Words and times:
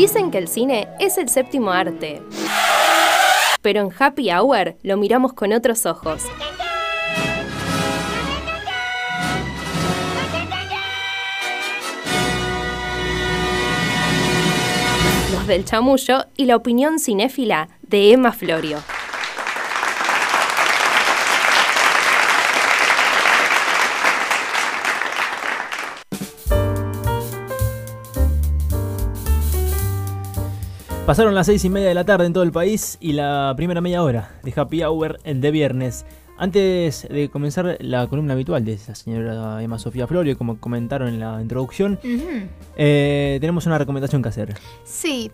Dicen 0.00 0.30
que 0.30 0.38
el 0.38 0.48
cine 0.48 0.88
es 0.98 1.18
el 1.18 1.28
séptimo 1.28 1.72
arte. 1.72 2.22
Pero 3.60 3.82
en 3.82 3.90
Happy 3.98 4.30
Hour 4.30 4.76
lo 4.82 4.96
miramos 4.96 5.34
con 5.34 5.52
otros 5.52 5.84
ojos. 5.84 6.24
Los 15.34 15.46
del 15.46 15.66
chamullo 15.66 16.24
y 16.34 16.46
la 16.46 16.56
opinión 16.56 16.98
cinéfila 16.98 17.68
de 17.82 18.12
Emma 18.14 18.32
Florio. 18.32 18.78
Pasaron 31.10 31.34
las 31.34 31.46
seis 31.46 31.64
y 31.64 31.70
media 31.70 31.88
de 31.88 31.94
la 31.94 32.04
tarde 32.04 32.26
en 32.26 32.32
todo 32.32 32.44
el 32.44 32.52
país 32.52 32.96
y 33.00 33.14
la 33.14 33.52
primera 33.56 33.80
media 33.80 34.00
hora 34.04 34.30
de 34.44 34.52
Happy 34.54 34.84
Hour 34.84 35.20
de 35.24 35.50
viernes. 35.50 36.06
Antes 36.38 37.08
de 37.10 37.28
comenzar 37.28 37.78
la 37.80 38.06
columna 38.06 38.34
habitual 38.34 38.64
de 38.64 38.74
esa 38.74 38.94
señora 38.94 39.60
Emma 39.60 39.80
Sofía 39.80 40.06
Florio, 40.06 40.38
como 40.38 40.60
comentaron 40.60 41.08
en 41.08 41.18
la 41.18 41.42
introducción, 41.42 41.98
eh, 42.76 43.38
tenemos 43.40 43.66
una 43.66 43.76
recomendación 43.76 44.22
que 44.22 44.28
hacer. 44.28 44.56
Sí. 44.84 45.32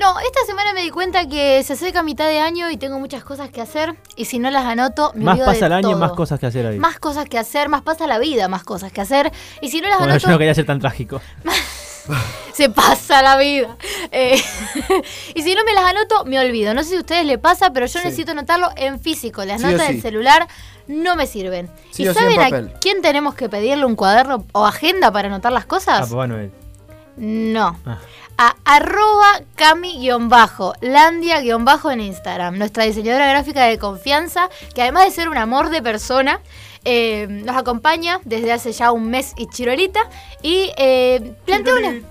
No, 0.00 0.18
esta 0.18 0.46
semana 0.46 0.72
me 0.72 0.80
di 0.80 0.88
cuenta 0.88 1.28
que 1.28 1.62
se 1.62 1.74
acerca 1.74 2.02
mitad 2.02 2.26
de 2.26 2.38
año 2.38 2.70
y 2.70 2.78
tengo 2.78 2.98
muchas 2.98 3.22
cosas 3.22 3.50
que 3.50 3.60
hacer. 3.60 3.96
Y 4.16 4.24
si 4.24 4.38
no 4.38 4.50
las 4.50 4.64
anoto, 4.64 5.12
me 5.14 5.26
más 5.26 5.40
pasa 5.40 5.52
de 5.52 5.66
el 5.66 5.72
año, 5.74 5.90
todo. 5.90 5.98
más 5.98 6.12
cosas 6.12 6.40
que 6.40 6.46
hacer 6.46 6.66
ahí. 6.66 6.78
Más 6.78 6.98
cosas 6.98 7.28
que 7.28 7.36
hacer, 7.36 7.68
más 7.68 7.82
pasa 7.82 8.06
la 8.06 8.18
vida, 8.18 8.48
más 8.48 8.64
cosas 8.64 8.92
que 8.92 9.02
hacer. 9.02 9.30
Y 9.60 9.68
si 9.68 9.82
no 9.82 9.90
las 9.90 9.98
bueno, 9.98 10.14
anoto, 10.14 10.26
yo 10.26 10.32
no 10.32 10.38
quería 10.38 10.54
ser 10.54 10.64
tan 10.64 10.80
trágico. 10.80 11.20
se 12.52 12.70
pasa 12.70 13.22
la 13.22 13.36
vida. 13.36 13.76
Eh, 14.10 14.40
y 15.34 15.42
si 15.42 15.54
no 15.54 15.64
me 15.64 15.72
las 15.72 15.84
anoto, 15.84 16.24
me 16.24 16.38
olvido. 16.40 16.74
No 16.74 16.82
sé 16.82 16.90
si 16.90 16.96
a 16.96 17.00
ustedes 17.00 17.24
les 17.26 17.38
pasa, 17.38 17.70
pero 17.72 17.86
yo 17.86 17.98
Sí. 18.00 18.04
necesito 18.06 18.32
anotarlo 18.32 18.70
en 18.76 19.00
físico. 19.00 19.44
Las 19.44 19.60
Sí 19.60 19.66
notas 19.66 19.86
sí. 19.86 19.92
del 19.94 20.02
celular 20.02 20.48
no 20.86 21.16
me 21.16 21.26
sirven. 21.26 21.68
Sí 21.90 22.04
¿Y 22.08 22.12
saben 22.14 22.40
a 22.40 22.78
quién 22.80 23.02
tenemos 23.02 23.34
que 23.34 23.48
pedirle 23.48 23.84
un 23.84 23.94
cuaderno 23.96 24.44
o 24.52 24.66
agenda 24.66 25.12
para 25.12 25.28
anotar 25.28 25.52
las 25.52 25.64
Ah, 25.64 25.68
cosas? 25.68 26.08
Papá 26.10 26.26
Noel. 26.26 26.50
No. 27.16 27.76
Ah. 27.86 27.98
A 28.40 28.54
arroba 28.64 29.40
cami-bajo, 29.56 30.72
landia-bajo 30.80 31.90
en 31.90 32.00
Instagram. 32.00 32.56
Nuestra 32.56 32.84
diseñadora 32.84 33.26
gráfica 33.28 33.64
de 33.64 33.78
confianza, 33.78 34.48
que 34.74 34.82
además 34.82 35.04
de 35.06 35.10
ser 35.10 35.28
un 35.28 35.36
amor 35.36 35.70
de 35.70 35.82
persona, 35.82 36.40
eh, 36.84 37.26
nos 37.28 37.56
acompaña 37.56 38.20
desde 38.24 38.52
hace 38.52 38.72
ya 38.72 38.92
un 38.92 39.10
mes 39.10 39.32
y 39.36 39.46
chirolita. 39.48 40.00
Y 40.42 40.70
eh, 40.76 41.34
plantea, 41.44 41.74
un, 41.74 42.06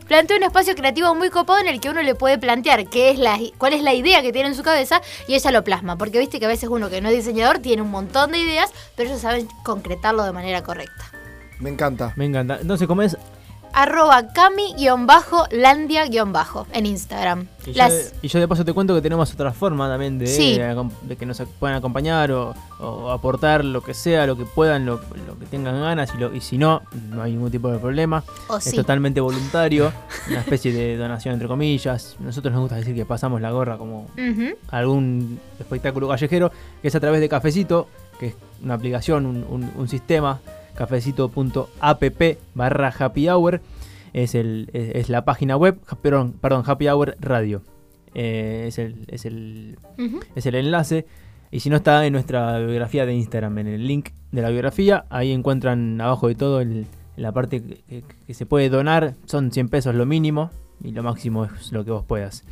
plantea 0.08 0.36
un 0.36 0.42
espacio 0.42 0.74
creativo 0.74 1.14
muy 1.14 1.30
copado 1.30 1.58
en 1.60 1.68
el 1.68 1.80
que 1.80 1.90
uno 1.90 2.02
le 2.02 2.14
puede 2.14 2.38
plantear 2.38 2.88
qué 2.88 3.10
es 3.10 3.18
la, 3.18 3.38
cuál 3.58 3.72
es 3.72 3.82
la 3.82 3.94
idea 3.94 4.22
que 4.22 4.32
tiene 4.32 4.48
en 4.48 4.54
su 4.54 4.62
cabeza 4.62 5.00
y 5.28 5.34
ella 5.34 5.50
lo 5.50 5.64
plasma. 5.64 5.96
Porque 5.96 6.18
viste 6.18 6.38
que 6.38 6.46
a 6.46 6.48
veces 6.48 6.68
uno 6.68 6.90
que 6.90 7.00
no 7.00 7.08
es 7.08 7.16
diseñador 7.16 7.58
tiene 7.58 7.82
un 7.82 7.90
montón 7.90 8.32
de 8.32 8.38
ideas, 8.38 8.72
pero 8.94 9.08
ellos 9.08 9.20
saben 9.20 9.48
concretarlo 9.64 10.24
de 10.24 10.32
manera 10.32 10.62
correcta. 10.62 11.12
Me 11.58 11.70
encanta. 11.70 12.12
Me 12.16 12.26
encanta. 12.26 12.58
Entonces, 12.60 12.86
¿cómo 12.86 13.02
es? 13.02 13.16
Arroba 13.76 14.22
cami-landia- 14.32 16.06
en 16.72 16.86
Instagram. 16.86 17.46
Y 17.66 17.72
yo, 17.72 17.88
de, 17.88 18.10
y 18.22 18.28
yo 18.28 18.40
de 18.40 18.48
paso 18.48 18.64
te 18.64 18.72
cuento 18.72 18.94
que 18.94 19.02
tenemos 19.02 19.32
otra 19.34 19.52
forma 19.52 19.88
también 19.88 20.18
de, 20.18 20.26
Sí. 20.26 20.56
acom- 20.58 20.90
de 21.02 21.16
que 21.16 21.26
nos 21.26 21.42
puedan 21.58 21.76
acompañar 21.76 22.30
o, 22.32 22.54
o 22.80 23.10
aportar 23.10 23.64
lo 23.64 23.82
que 23.82 23.92
sea, 23.92 24.26
lo 24.26 24.36
que 24.36 24.44
puedan, 24.46 24.86
lo, 24.86 25.00
lo 25.26 25.38
que 25.38 25.46
tengan 25.46 25.78
ganas 25.80 26.10
y, 26.14 26.18
lo, 26.18 26.34
y 26.34 26.40
si 26.40 26.56
no, 26.58 26.82
no 27.10 27.22
hay 27.22 27.32
ningún 27.32 27.50
tipo 27.50 27.68
de 27.70 27.78
problema. 27.78 28.22
Es 28.56 28.64
sí. 28.64 28.76
totalmente 28.76 29.20
voluntario, 29.20 29.92
una 30.28 30.40
especie 30.40 30.72
de 30.72 30.96
donación 30.96 31.34
entre 31.34 31.48
comillas. 31.48 32.16
Nosotros 32.20 32.52
nos 32.52 32.62
gusta 32.62 32.76
decir 32.76 32.94
que 32.94 33.04
pasamos 33.04 33.40
la 33.40 33.50
gorra 33.50 33.76
como 33.76 34.06
algún 34.70 35.38
espectáculo 35.60 36.08
callejero, 36.08 36.50
que 36.80 36.88
es 36.88 36.94
a 36.94 37.00
través 37.00 37.20
de 37.20 37.28
Cafecito, 37.28 37.88
que 38.18 38.28
es 38.28 38.34
una 38.62 38.74
aplicación, 38.74 39.26
un, 39.26 39.44
un- 39.48 39.72
un 39.76 39.88
sistema, 39.88 40.40
cafecito.app 40.76 42.22
barra 42.54 42.92
happy 42.98 43.28
hour, 43.28 43.60
es, 44.12 44.34
el, 44.34 44.70
es, 44.72 44.94
es 44.94 45.08
la 45.08 45.24
página 45.24 45.56
web, 45.56 45.78
perdón, 46.02 46.32
perdón 46.40 46.62
happy 46.66 46.88
hour 46.88 47.16
radio, 47.20 47.62
Eh, 48.14 48.64
es, 48.68 48.78
el, 48.78 49.04
es, 49.08 49.26
el, 49.26 49.78
es 50.34 50.46
el 50.46 50.54
enlace. 50.54 51.04
Y 51.50 51.60
si 51.60 51.68
no 51.70 51.76
está 51.76 52.04
en 52.06 52.12
nuestra 52.14 52.58
biografía 52.58 53.04
de 53.06 53.14
Instagram, 53.14 53.58
en 53.58 53.66
el 53.66 53.86
link 53.86 54.08
de 54.32 54.42
la 54.42 54.48
biografía, 54.50 55.04
ahí 55.10 55.32
encuentran 55.32 56.00
abajo 56.00 56.28
de 56.28 56.34
todo 56.34 56.60
el- 56.60 56.86
la 57.16 57.32
parte 57.32 57.62
que, 57.62 57.76
que- 57.88 58.04
que 58.26 58.34
se 58.34 58.46
puede 58.46 58.68
donar, 58.70 59.14
son 59.26 59.52
100 59.52 59.68
pesos 59.68 59.94
lo 59.94 60.06
mínimo 60.06 60.50
y 60.82 60.90
lo 60.92 61.02
máximo 61.02 61.44
es 61.44 61.72
lo 61.72 61.84
que 61.84 61.90
vos 61.90 62.04
puedas. 62.04 62.44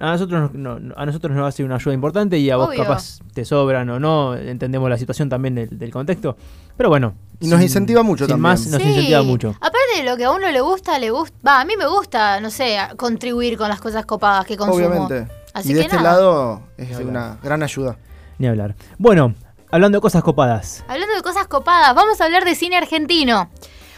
A 0.00 0.12
nosotros, 0.12 0.52
no- 0.54 0.78
no- 0.78 0.94
a 0.96 1.06
nosotros 1.06 1.34
nos 1.34 1.42
va 1.44 1.48
a 1.48 1.52
ser 1.52 1.66
una 1.66 1.74
ayuda 1.74 1.92
importante 1.92 2.38
y 2.38 2.48
a 2.50 2.56
vos 2.56 2.68
Obvio. 2.68 2.82
capaz 2.84 3.18
te 3.34 3.44
sobran 3.44 3.90
o 3.90 3.98
no, 3.98 4.36
entendemos 4.36 4.88
la 4.88 4.96
situación 4.96 5.28
también 5.28 5.56
del, 5.56 5.76
del 5.78 5.90
contexto. 5.90 6.36
Pero 6.76 6.88
bueno. 6.88 7.14
Y 7.40 7.48
nos 7.48 7.60
incentiva 7.60 8.02
mucho 8.04 8.24
sin 8.24 8.34
también. 8.34 8.42
más, 8.42 8.66
nos 8.68 8.80
Sí. 8.80 8.88
incentiva 8.88 9.22
mucho. 9.22 9.50
Aparte 9.56 9.78
de 9.96 10.04
lo 10.04 10.16
que 10.16 10.24
a 10.24 10.30
uno 10.30 10.48
le 10.50 10.60
gusta, 10.60 10.98
le 11.00 11.10
gusta. 11.10 11.36
Va, 11.46 11.60
a 11.60 11.64
mí 11.64 11.74
me 11.76 11.86
gusta, 11.88 12.40
no 12.40 12.50
sé, 12.50 12.78
contribuir 12.96 13.58
con 13.58 13.68
las 13.68 13.80
cosas 13.80 14.06
copadas 14.06 14.46
que 14.46 14.56
consumo. 14.56 14.76
Obviamente. 14.86 15.26
Así 15.52 15.70
y 15.70 15.74
de 15.74 15.80
que 15.80 15.86
este 15.86 15.96
nada. 15.96 16.12
lado 16.12 16.62
es 16.76 16.88
Ni 16.90 16.94
hablar. 16.94 17.08
una 17.10 17.38
gran 17.42 17.62
ayuda. 17.64 17.96
Ni 18.38 18.46
hablar. 18.46 18.76
Bueno, 18.98 19.34
hablando 19.72 19.98
de 19.98 20.02
cosas 20.02 20.22
copadas. 20.22 20.84
Hablando 20.86 21.14
de 21.16 21.22
cosas 21.22 21.48
copadas, 21.48 21.92
vamos 21.96 22.20
a 22.20 22.24
hablar 22.24 22.44
de 22.44 22.54
cine 22.54 22.76
argentino. 22.76 23.50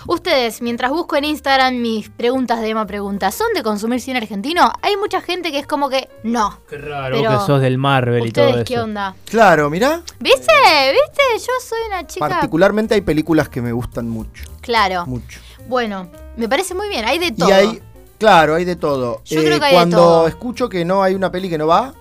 Ustedes, 0.06 0.62
mientras 0.62 0.91
busco 0.91 1.16
en 1.16 1.25
Instagram 1.25 1.77
mis 1.81 2.09
preguntas 2.11 2.61
de 2.61 2.71
Emma 2.71 2.87
Pregunta, 2.87 3.31
¿son 3.31 3.49
de 3.55 3.62
consumir 3.62 4.00
cine 4.00 4.19
argentino? 4.19 4.72
Hay 4.83 4.97
mucha 4.97 5.21
gente 5.21 5.50
que 5.53 5.59
es 5.59 5.66
como 5.66 5.88
que 5.88 6.09
no. 6.22 6.59
Qué 6.69 6.78
raro 6.78 7.16
Pero, 7.16 7.31
que 7.31 7.47
sos 7.47 7.61
del 7.61 7.78
Marvel 7.78 8.27
y 8.27 8.33
todo 8.33 8.47
¿Ustedes 8.47 8.65
eso. 8.65 8.75
qué 8.75 8.81
onda? 8.81 9.15
Claro, 9.27 9.71
mirá. 9.71 10.03
¿Viste? 10.19 10.53
¿Viste? 10.93 11.22
Yo 11.47 11.53
soy 11.62 11.78
una 11.88 12.06
chica. 12.06 12.28
Particularmente 12.28 12.94
hay 12.94 13.00
películas 13.03 13.49
que 13.49 13.61
me 13.62 13.72
gustan 13.72 14.09
mucho. 14.09 14.44
Claro. 14.61 15.06
Mucho. 15.06 15.41
Bueno, 15.69 16.09
me 16.37 16.49
parece 16.49 16.75
muy 16.75 16.88
bien. 16.88 17.05
Hay 17.05 17.19
de 17.19 17.32
todo. 17.32 17.49
Y 17.49 17.53
hay, 17.53 17.82
claro, 18.19 18.55
hay 18.55 18.65
de 18.65 18.77
todo. 18.77 19.22
Eh, 19.27 19.34
Yo 19.34 19.41
creo 19.43 19.59
que 19.59 19.67
hay 19.67 19.72
de 19.72 19.77
cuando 19.77 19.97
todo. 19.99 20.28
escucho 20.28 20.69
que 20.69 20.84
no 20.84 21.03
hay 21.03 21.15
una 21.15 21.31
peli 21.31 21.49
que 21.49 21.59
no 21.59 21.67
va, 21.67 21.94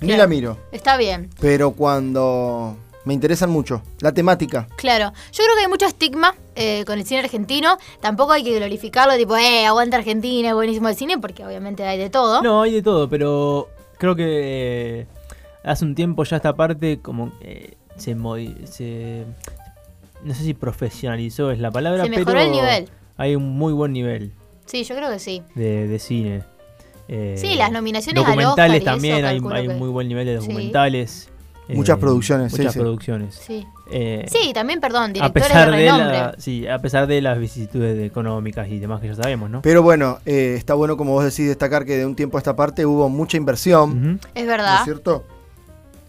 ni 0.00 0.16
la 0.16 0.26
miro. 0.26 0.56
Está 0.72 0.96
bien. 0.96 1.30
Pero 1.40 1.72
cuando 1.72 2.76
me 3.04 3.14
interesan 3.14 3.50
mucho, 3.50 3.82
la 4.00 4.12
temática. 4.12 4.68
Claro, 4.76 5.12
yo 5.32 5.42
creo 5.44 5.54
que 5.56 5.62
hay 5.62 5.68
mucho 5.68 5.86
estigma 5.86 6.34
eh, 6.54 6.84
con 6.86 6.98
el 6.98 7.04
cine 7.06 7.20
argentino. 7.20 7.76
Tampoco 8.00 8.32
hay 8.32 8.44
que 8.44 8.54
glorificarlo, 8.56 9.16
tipo, 9.16 9.36
eh, 9.36 9.66
aguanta 9.66 9.96
Argentina, 9.96 10.48
es 10.50 10.54
buenísimo 10.54 10.88
el 10.88 10.94
cine, 10.96 11.18
porque 11.18 11.44
obviamente 11.44 11.84
hay 11.84 11.98
de 11.98 12.10
todo. 12.10 12.42
No, 12.42 12.62
hay 12.62 12.72
de 12.72 12.82
todo, 12.82 13.08
pero 13.08 13.68
creo 13.98 14.14
que 14.14 15.00
eh, 15.00 15.06
hace 15.64 15.84
un 15.84 15.94
tiempo 15.94 16.24
ya 16.24 16.36
esta 16.36 16.54
parte 16.54 17.00
como 17.00 17.32
eh, 17.40 17.74
se, 17.96 18.14
se 18.66 19.24
no 20.24 20.34
sé 20.34 20.44
si 20.44 20.54
profesionalizó 20.54 21.50
es 21.50 21.58
la 21.58 21.70
palabra, 21.70 22.04
Se 22.04 22.10
mejoró 22.10 22.26
pero 22.26 22.40
el 22.40 22.52
nivel. 22.52 22.88
hay 23.16 23.34
un 23.36 23.50
muy 23.58 23.72
buen 23.72 23.92
nivel 23.92 24.32
Sí, 24.66 24.84
yo 24.84 24.94
creo 24.94 25.10
que 25.10 25.18
sí. 25.18 25.42
de, 25.56 25.88
de 25.88 25.98
cine. 25.98 26.42
Eh, 27.08 27.34
Sí, 27.36 27.56
las 27.56 27.70
nominaciones 27.72 28.22
al 28.24 28.30
documentales 28.30 28.80
Oscar 28.80 28.82
y 28.82 28.84
también 28.84 29.16
eso, 29.18 29.26
hay, 29.26 29.58
hay 29.60 29.66
que- 29.66 29.72
un 29.72 29.78
muy 29.78 29.88
buen 29.88 30.06
nivel 30.08 30.24
de 30.26 30.36
documentales. 30.36 31.26
eh, 31.26 31.31
Muchas 31.76 31.98
producciones, 31.98 32.52
sí, 32.52 32.58
muchas 32.58 32.72
sí. 32.74 32.78
producciones. 32.80 33.34
Sí. 33.34 33.66
Eh, 33.90 34.24
Sí, 34.28 34.52
también, 34.54 34.80
perdón, 34.80 35.04
a 35.04 35.12
directores 35.12 35.48
pesar 35.48 35.70
de 35.70 35.76
de 35.76 35.82
renombre. 35.84 36.18
la, 36.18 36.34
sí, 36.38 36.66
a 36.66 36.78
pesar 36.78 37.06
de 37.06 37.20
las 37.20 37.38
vicisitudes 37.38 38.02
económicas 38.04 38.68
y 38.68 38.78
demás 38.78 39.00
que 39.00 39.08
ya 39.08 39.14
sabemos, 39.14 39.50
¿no? 39.50 39.62
Pero 39.62 39.82
bueno, 39.82 40.18
eh, 40.24 40.54
está 40.56 40.74
bueno, 40.74 40.96
como 40.96 41.12
vos 41.12 41.24
decís, 41.24 41.46
destacar 41.48 41.84
que 41.84 41.96
de 41.96 42.06
un 42.06 42.14
tiempo 42.14 42.38
a 42.38 42.40
esta 42.40 42.56
parte 42.56 42.86
hubo 42.86 43.08
mucha 43.08 43.36
inversión. 43.36 44.20
Es 44.34 44.44
¿No 44.44 44.50
verdad. 44.50 44.78
es 44.78 44.84
cierto? 44.84 45.24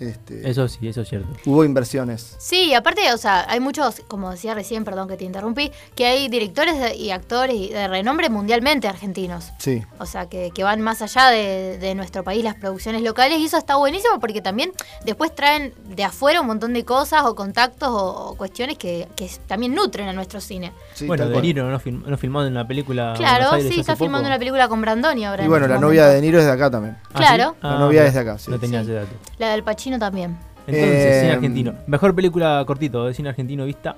Este, 0.09 0.49
Eso 0.49 0.67
sí, 0.67 0.87
eso 0.87 1.01
es 1.01 1.09
cierto. 1.09 1.27
Hubo 1.45 1.63
inversiones. 1.65 2.35
Sí, 2.39 2.73
aparte, 2.73 3.11
o 3.13 3.17
sea, 3.17 3.45
hay 3.49 3.59
muchos, 3.59 4.01
como 4.07 4.31
decía 4.31 4.53
recién, 4.53 4.83
perdón 4.83 5.07
que 5.07 5.17
te 5.17 5.23
interrumpí, 5.25 5.71
que 5.95 6.05
hay 6.05 6.27
directores 6.29 6.79
de- 6.79 6.95
y 6.95 7.11
actores 7.11 7.69
de 7.71 7.87
renombre 7.87 8.29
mundialmente 8.29 8.87
argentinos. 8.87 9.51
Sí. 9.57 9.81
O 9.99 10.05
sea, 10.05 10.27
que, 10.27 10.51
que 10.53 10.63
van 10.63 10.81
más 10.81 11.01
allá 11.01 11.29
de, 11.29 11.77
de 11.77 11.95
nuestro 11.95 12.23
país, 12.23 12.43
las 12.43 12.55
producciones 12.55 13.01
locales, 13.01 13.39
y 13.39 13.45
eso 13.45 13.57
está 13.57 13.75
buenísimo 13.75 14.19
porque 14.19 14.41
también 14.41 14.71
después 15.05 15.33
traen 15.35 15.73
de 15.89 16.03
afuera 16.03 16.41
un 16.41 16.47
montón 16.47 16.73
de 16.73 16.83
cosas 16.85 17.23
o 17.25 17.35
contactos 17.35 17.89
o, 17.89 18.29
o 18.29 18.35
cuestiones 18.35 18.77
que, 18.77 19.07
que 19.15 19.29
también 19.47 19.73
nutren 19.73 20.07
a 20.07 20.13
nuestro 20.13 20.41
cine. 20.41 20.71
sí, 20.93 21.05
bueno, 21.07 21.27
De. 21.29 21.41
Niro 21.41 21.69
no, 21.69 21.79
film- 21.79 22.03
no 22.05 22.17
filmado 22.17 22.47
en 22.47 22.53
la 22.53 22.65
película. 22.67 23.13
claro, 23.17 23.51
Aires 23.51 23.73
sí, 23.73 23.79
está 23.81 23.95
filmando 23.95 24.27
una 24.27 24.39
película 24.39 24.67
con 24.67 24.81
Brandoni 24.81 25.25
ahora. 25.25 25.43
Y 25.43 25.45
en 25.45 25.49
bueno, 25.51 25.65
este 25.65 25.75
la 25.75 25.81
novia 25.81 26.07
de 26.07 26.21
Niro 26.21 26.39
es 26.39 26.45
de 26.45 26.51
acá 26.51 26.71
también. 26.71 26.97
¿Ah, 27.13 27.17
Claro. 27.17 27.51
sí? 27.51 27.57
La 27.61 27.73
Ah, 27.75 27.79
novia 27.79 28.05
es 28.05 28.13
de 28.13 28.19
acá, 28.21 28.37
sí. 28.37 28.49
No 28.49 28.59
tenía 28.59 28.79
Sí. 28.79 28.85
ese 28.91 28.93
dato. 28.95 29.11
La 29.37 29.49
del 29.51 29.63
Pachino 29.63 29.92
también. 29.99 30.37
Entonces, 30.67 31.05
Eh, 31.15 31.19
cine 31.21 31.31
argentino. 31.33 31.73
Mejor 31.87 32.15
película 32.15 32.63
cortito 32.65 33.05
de 33.05 33.13
cine 33.13 33.29
argentino 33.29 33.65
vista. 33.65 33.95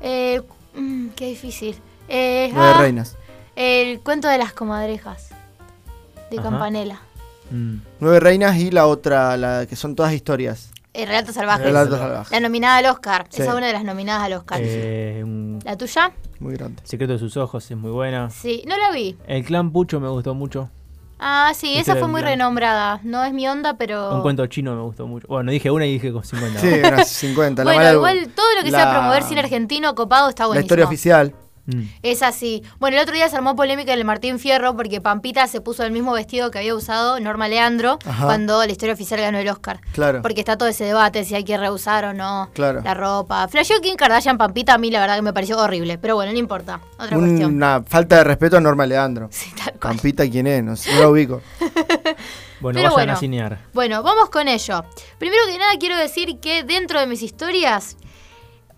Eh, 0.00 0.42
mm, 0.74 1.08
qué 1.16 1.26
difícil. 1.26 1.76
Eh, 2.08 2.50
Nueve 2.52 2.72
ah, 2.74 2.80
reinas. 2.80 3.16
El 3.56 4.00
cuento 4.00 4.28
de 4.28 4.38
las 4.38 4.52
comadrejas. 4.52 5.30
De 6.30 6.38
Ajá. 6.38 6.50
Campanella. 6.50 7.00
Mm. 7.50 7.76
Nueve 8.00 8.20
reinas 8.20 8.56
y 8.56 8.70
la 8.70 8.86
otra, 8.86 9.36
la 9.36 9.66
que 9.66 9.76
son 9.76 9.94
todas 9.94 10.12
historias. 10.12 10.70
Eh, 10.92 11.06
Relatos 11.06 11.34
Salvajes. 11.34 11.66
Relatos 11.66 11.98
Salvajes. 11.98 12.30
La 12.30 12.40
nominada 12.40 12.76
al 12.76 12.86
Oscar. 12.86 13.26
Sí. 13.28 13.42
Esa 13.42 13.50
es 13.50 13.56
una 13.56 13.66
de 13.66 13.72
las 13.72 13.84
nominadas 13.84 14.22
al 14.22 14.34
Oscar. 14.34 14.60
Eh, 14.62 15.20
un 15.24 15.58
¿La 15.64 15.76
tuya? 15.76 16.12
Muy 16.38 16.54
grande. 16.54 16.80
secreto 16.84 17.14
de 17.14 17.18
sus 17.18 17.36
ojos 17.36 17.68
es 17.68 17.76
muy 17.76 17.90
buena. 17.90 18.30
Sí, 18.30 18.62
no 18.68 18.76
la 18.76 18.92
vi. 18.92 19.16
El 19.26 19.44
clan 19.44 19.72
Pucho 19.72 19.98
me 19.98 20.08
gustó 20.08 20.34
mucho. 20.34 20.70
Ah, 21.18 21.52
sí, 21.54 21.76
esa 21.78 21.96
fue 21.96 22.08
muy 22.08 22.20
renombrada. 22.22 23.00
No 23.02 23.24
es 23.24 23.32
mi 23.32 23.46
onda, 23.48 23.74
pero... 23.78 24.14
Un 24.14 24.22
cuento 24.22 24.46
chino 24.46 24.74
me 24.74 24.82
gustó 24.82 25.06
mucho. 25.06 25.26
Bueno, 25.28 25.50
dije 25.52 25.70
una 25.70 25.86
y 25.86 25.92
dije 25.94 26.12
con 26.12 26.24
50. 26.24 26.60
Sí, 26.60 26.68
unas 26.86 27.08
50. 27.08 27.64
la 27.64 27.70
Bueno, 27.72 27.78
mala- 27.80 27.92
igual 27.94 28.28
todo 28.34 28.46
lo 28.58 28.64
que 28.64 28.70
sea 28.70 28.84
la- 28.86 28.92
promover 28.92 29.22
cine 29.22 29.40
argentino 29.40 29.94
copado 29.94 30.28
está 30.28 30.42
La 30.42 30.46
buenísimo. 30.48 30.64
historia 30.66 30.84
oficial. 30.86 31.34
Mm. 31.66 31.82
Es 32.02 32.22
así. 32.22 32.62
Bueno, 32.78 32.96
el 32.96 33.02
otro 33.02 33.14
día 33.14 33.28
se 33.28 33.36
armó 33.36 33.56
polémica 33.56 33.92
en 33.92 33.98
el 33.98 34.04
Martín 34.04 34.38
Fierro 34.38 34.76
porque 34.76 35.00
Pampita 35.00 35.46
se 35.46 35.60
puso 35.60 35.82
el 35.84 35.92
mismo 35.92 36.12
vestido 36.12 36.50
que 36.50 36.58
había 36.58 36.74
usado 36.74 37.18
Norma 37.20 37.48
Leandro 37.48 37.98
Ajá. 38.04 38.26
cuando 38.26 38.64
la 38.64 38.70
historia 38.70 38.92
oficial 38.94 39.20
ganó 39.20 39.38
el 39.38 39.48
Oscar. 39.48 39.80
Claro. 39.92 40.20
Porque 40.22 40.40
está 40.40 40.58
todo 40.58 40.68
ese 40.68 40.84
debate 40.84 41.24
si 41.24 41.34
hay 41.34 41.44
que 41.44 41.56
rehusar 41.56 42.04
o 42.04 42.12
no 42.12 42.50
Claro. 42.52 42.82
la 42.82 42.94
ropa. 42.94 43.48
Flasheó 43.48 43.80
Kim 43.80 43.96
Kardashian 43.96 44.36
Pampita, 44.36 44.74
a 44.74 44.78
mí 44.78 44.90
la 44.90 45.00
verdad 45.00 45.16
que 45.16 45.22
me 45.22 45.32
pareció 45.32 45.58
horrible. 45.58 45.96
Pero 45.98 46.16
bueno, 46.16 46.32
no 46.32 46.38
importa. 46.38 46.80
Otra 46.98 47.16
cuestión. 47.16 47.54
Una 47.54 47.82
falta 47.86 48.16
de 48.18 48.24
respeto 48.24 48.56
a 48.58 48.60
Norma 48.60 48.84
Leandro. 48.86 49.28
Sí, 49.30 49.50
tal 49.56 49.72
cual. 49.80 49.94
Pampita, 49.94 50.28
¿quién 50.28 50.46
es? 50.46 50.62
No, 50.62 50.76
sé, 50.76 50.92
no 50.94 51.00
la 51.00 51.08
ubico. 51.08 51.40
Bueno, 52.60 52.78
Pero 52.78 52.90
vayan 52.94 52.94
bueno. 53.08 53.12
a 53.12 53.16
cinear. 53.16 53.58
Bueno, 53.74 54.02
vamos 54.02 54.30
con 54.30 54.48
ello. 54.48 54.84
Primero 55.18 55.42
que 55.48 55.58
nada 55.58 55.72
quiero 55.78 55.96
decir 55.98 56.38
que 56.40 56.62
dentro 56.62 56.98
de 56.98 57.06
mis 57.06 57.20
historias 57.22 57.96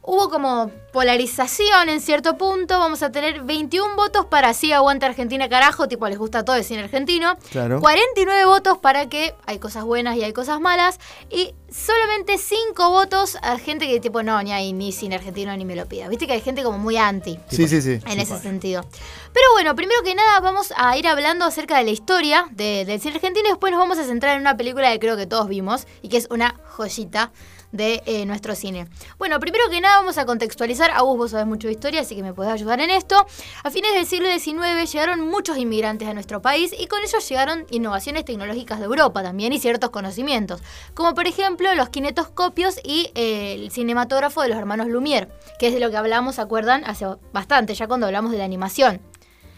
hubo 0.07 0.31
como 0.31 0.71
polarización 0.93 1.89
en 1.89 2.01
cierto 2.01 2.37
punto. 2.39 2.79
Vamos 2.79 3.03
a 3.03 3.11
tener 3.13 3.43
21 3.43 3.97
votos 3.97 4.25
para 4.27 4.55
sí 4.55 4.73
aguanta 4.73 5.07
Argentina 5.07 5.49
carajo, 5.49 5.89
tipo 5.89 6.09
les 6.09 6.19
gusta 6.19 6.45
todo 6.45 6.57
el 6.57 6.65
cine 6.65 6.83
argentino. 6.85 7.37
Claro. 7.51 7.81
49 7.81 8.45
votos 8.47 8.79
para 8.79 9.09
que 9.09 9.35
hay 9.47 9.59
cosas 9.59 9.85
buenas 9.85 10.17
y 10.17 10.23
hay 10.25 10.33
cosas 10.33 10.61
malas. 10.61 10.99
Y 11.31 11.55
solamente 11.71 12.39
5 12.39 12.91
votos 12.91 13.37
a 13.43 13.59
gente 13.59 13.87
que 13.87 14.01
tipo 14.01 14.23
no, 14.23 14.43
ni 14.43 14.53
hay 14.53 14.73
ni 14.73 14.93
cine 14.93 15.17
argentino 15.17 15.57
ni 15.57 15.65
me 15.65 15.77
lo 15.77 15.87
pida. 15.87 16.09
Viste 16.09 16.27
que 16.27 16.33
hay 16.35 16.41
gente 16.41 16.63
como 16.63 16.79
muy 16.79 16.97
anti 16.97 17.39
Sí, 17.51 17.69
sí, 17.69 17.81
sí. 17.83 17.99
en 18.07 18.21
ese 18.21 18.39
sentido. 18.39 18.85
Pero 19.33 19.47
bueno, 19.53 19.75
primero 19.75 20.03
que 20.03 20.15
nada 20.15 20.41
vamos 20.41 20.73
a 20.77 20.97
ir 20.97 21.07
hablando 21.09 21.45
acerca 21.45 21.79
de 21.79 21.85
la 21.85 21.91
historia 21.91 22.47
de- 22.53 22.85
del 22.85 23.01
cine 23.01 23.15
argentino 23.17 23.47
y 23.49 23.51
después 23.51 23.71
nos 23.71 23.81
vamos 23.81 23.99
a 23.99 24.05
centrar 24.05 24.35
en 24.37 24.41
una 24.41 24.57
película 24.57 24.91
que 24.93 24.99
creo 24.99 25.17
que 25.17 25.27
todos 25.27 25.49
vimos 25.49 25.87
y 26.03 26.09
que 26.09 26.17
es 26.17 26.27
una 26.31 26.59
joyita 26.77 27.33
de 27.77 28.03
eh, 28.07 28.27
nuestro 28.27 28.55
cine. 28.55 28.87
Bueno, 29.19 29.39
primero 29.41 29.65
que 29.71 29.81
nada 29.81 29.99
vamos 29.99 30.19
a 30.19 30.27
contextualizar, 30.27 30.91
a 30.91 31.03
vos 31.03 31.17
vos 31.17 31.31
sabés 31.31 31.47
mucho 31.47 31.69
de 31.69 31.75
historia, 31.75 32.01
así 32.01 32.17
que 32.17 32.23
me 32.23 32.33
podés 32.35 32.53
ayudar 32.53 32.81
en 32.81 32.91
esto. 32.91 33.27
A 33.63 33.71
fines 33.71 33.93
del 33.95 34.07
siglo 34.07 34.27
XIX 34.29 34.91
llegaron 34.93 35.21
muchos 35.29 35.59
inmigrantes 35.59 36.09
a 36.09 36.15
nuestro 36.15 36.43
país 36.43 36.75
y 36.79 36.87
con 36.87 37.01
ellos 37.03 37.29
llegaron 37.29 37.67
innovaciones 37.71 38.25
tecnológicas 38.25 38.79
de 38.79 38.87
Europa 38.87 39.23
también 39.23 39.53
y 39.53 39.59
ciertos 39.59 39.91
conocimientos, 39.91 40.63
como 40.95 41.15
por 41.15 41.27
ejemplo 41.27 41.75
los 41.75 41.89
kinetoscopios 41.91 42.81
y 42.83 43.11
eh, 43.15 43.55
el 43.55 43.71
cinematógrafo 43.71 44.43
de 44.43 44.49
los 44.49 44.59
hermanos 44.59 44.87
Lumière, 44.89 45.29
que 45.59 45.69
es 45.69 45.75
de 45.75 45.81
lo 45.81 45.91
que 45.91 45.97
hablamos, 45.97 46.37
¿se 46.37 46.41
acuerdan? 46.43 46.85
Hace 46.85 47.07
bastante, 47.33 47.75
ya 47.75 47.87
cuando 47.87 48.07
hablamos 48.07 48.33
de 48.33 48.39
la 48.39 48.45
animación. 48.45 49.01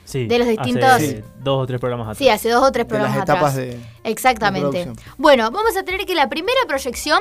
Sí, 0.04 0.26
de 0.26 0.38
los 0.38 0.48
hace, 0.48 0.56
distintos- 0.56 1.00
sí, 1.02 1.22
dos 1.40 1.62
o 1.62 1.66
tres 1.66 1.78
programas 1.78 2.06
atrás. 2.06 2.16
Sí, 2.18 2.30
hace 2.30 2.48
dos 2.48 2.62
o 2.66 2.72
tres 2.72 2.88
De 2.88 2.94
las 2.94 3.02
programas 3.12 3.22
etapas 3.28 3.52
atrás. 3.52 3.56
de. 3.56 4.10
Exactamente. 4.10 4.86
de 4.86 4.92
bueno, 5.18 5.50
vamos 5.50 5.76
a 5.76 5.82
tener 5.82 6.06
que 6.06 6.14
la 6.14 6.30
primera 6.30 6.58
proyección 6.66 7.20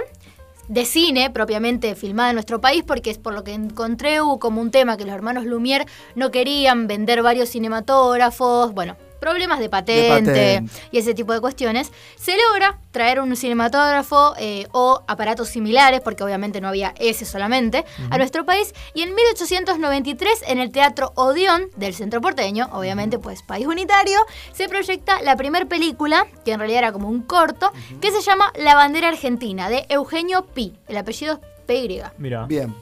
de 0.68 0.86
cine 0.86 1.30
propiamente 1.30 1.96
filmada 1.96 2.30
en 2.30 2.36
nuestro 2.36 2.62
país, 2.62 2.84
porque 2.86 3.10
es 3.10 3.18
por 3.18 3.34
lo 3.34 3.44
que 3.44 3.54
encontré 3.54 4.18
como 4.40 4.62
un 4.62 4.72
tema 4.72 4.98
que 4.98 5.06
los 5.06 5.14
hermanos 5.14 5.46
Lumière 5.46 5.88
no 6.16 6.32
querían 6.32 6.88
vender 6.88 7.22
varios 7.22 7.50
cinematógrafos, 7.50 8.74
bueno, 8.74 8.98
problemas 9.20 9.60
de 9.60 9.70
patente, 9.70 10.10
patente. 10.10 10.64
y 10.92 10.98
ese 10.98 11.14
tipo 11.14 11.34
de 11.34 11.42
cuestiones, 11.42 11.92
se 12.16 12.36
logra 12.48 12.80
traer 12.92 13.20
un 13.20 13.36
cinematógrafo 13.36 14.34
eh, 14.40 14.68
o 14.72 15.04
aparatos 15.08 15.50
similares, 15.50 16.02
porque 16.02 16.24
obviamente 16.24 16.62
no 16.62 16.68
había 16.68 16.94
ese 17.00 17.26
solamente, 17.26 17.86
a 18.10 18.18
nuestro 18.18 18.46
país, 18.46 18.74
y 18.94 19.02
en 19.02 19.14
1893 19.16 20.44
en 20.48 20.60
el 20.60 20.72
Teatro 20.72 21.12
Odeón 21.16 21.68
del 21.76 21.94
Centro 21.94 22.22
Porteño, 22.22 22.70
obviamente 22.72 23.20
pues 23.20 23.44
país 23.44 23.68
unitario, 23.68 24.20
se 24.52 24.68
proyecta 24.68 25.22
la 25.22 25.36
primera 25.36 25.66
película, 25.66 26.28
que 26.46 26.52
en 26.52 26.60
realidad 26.60 26.80
era 26.80 26.92
como 26.92 27.10
un 27.10 27.22
corto, 27.22 27.72
que 28.02 28.12
se 28.12 28.22
llama 28.22 28.52
La 28.56 28.76
bandera 28.76 29.10
argentina, 29.10 29.70
de 29.70 29.86
Eugenio 29.90 30.46
Pi, 30.46 30.74
el 30.88 30.98
apellido 30.98 31.34
es 31.34 31.40
PY. 31.66 32.02
Mira, 32.18 32.46
Bien. 32.46 32.74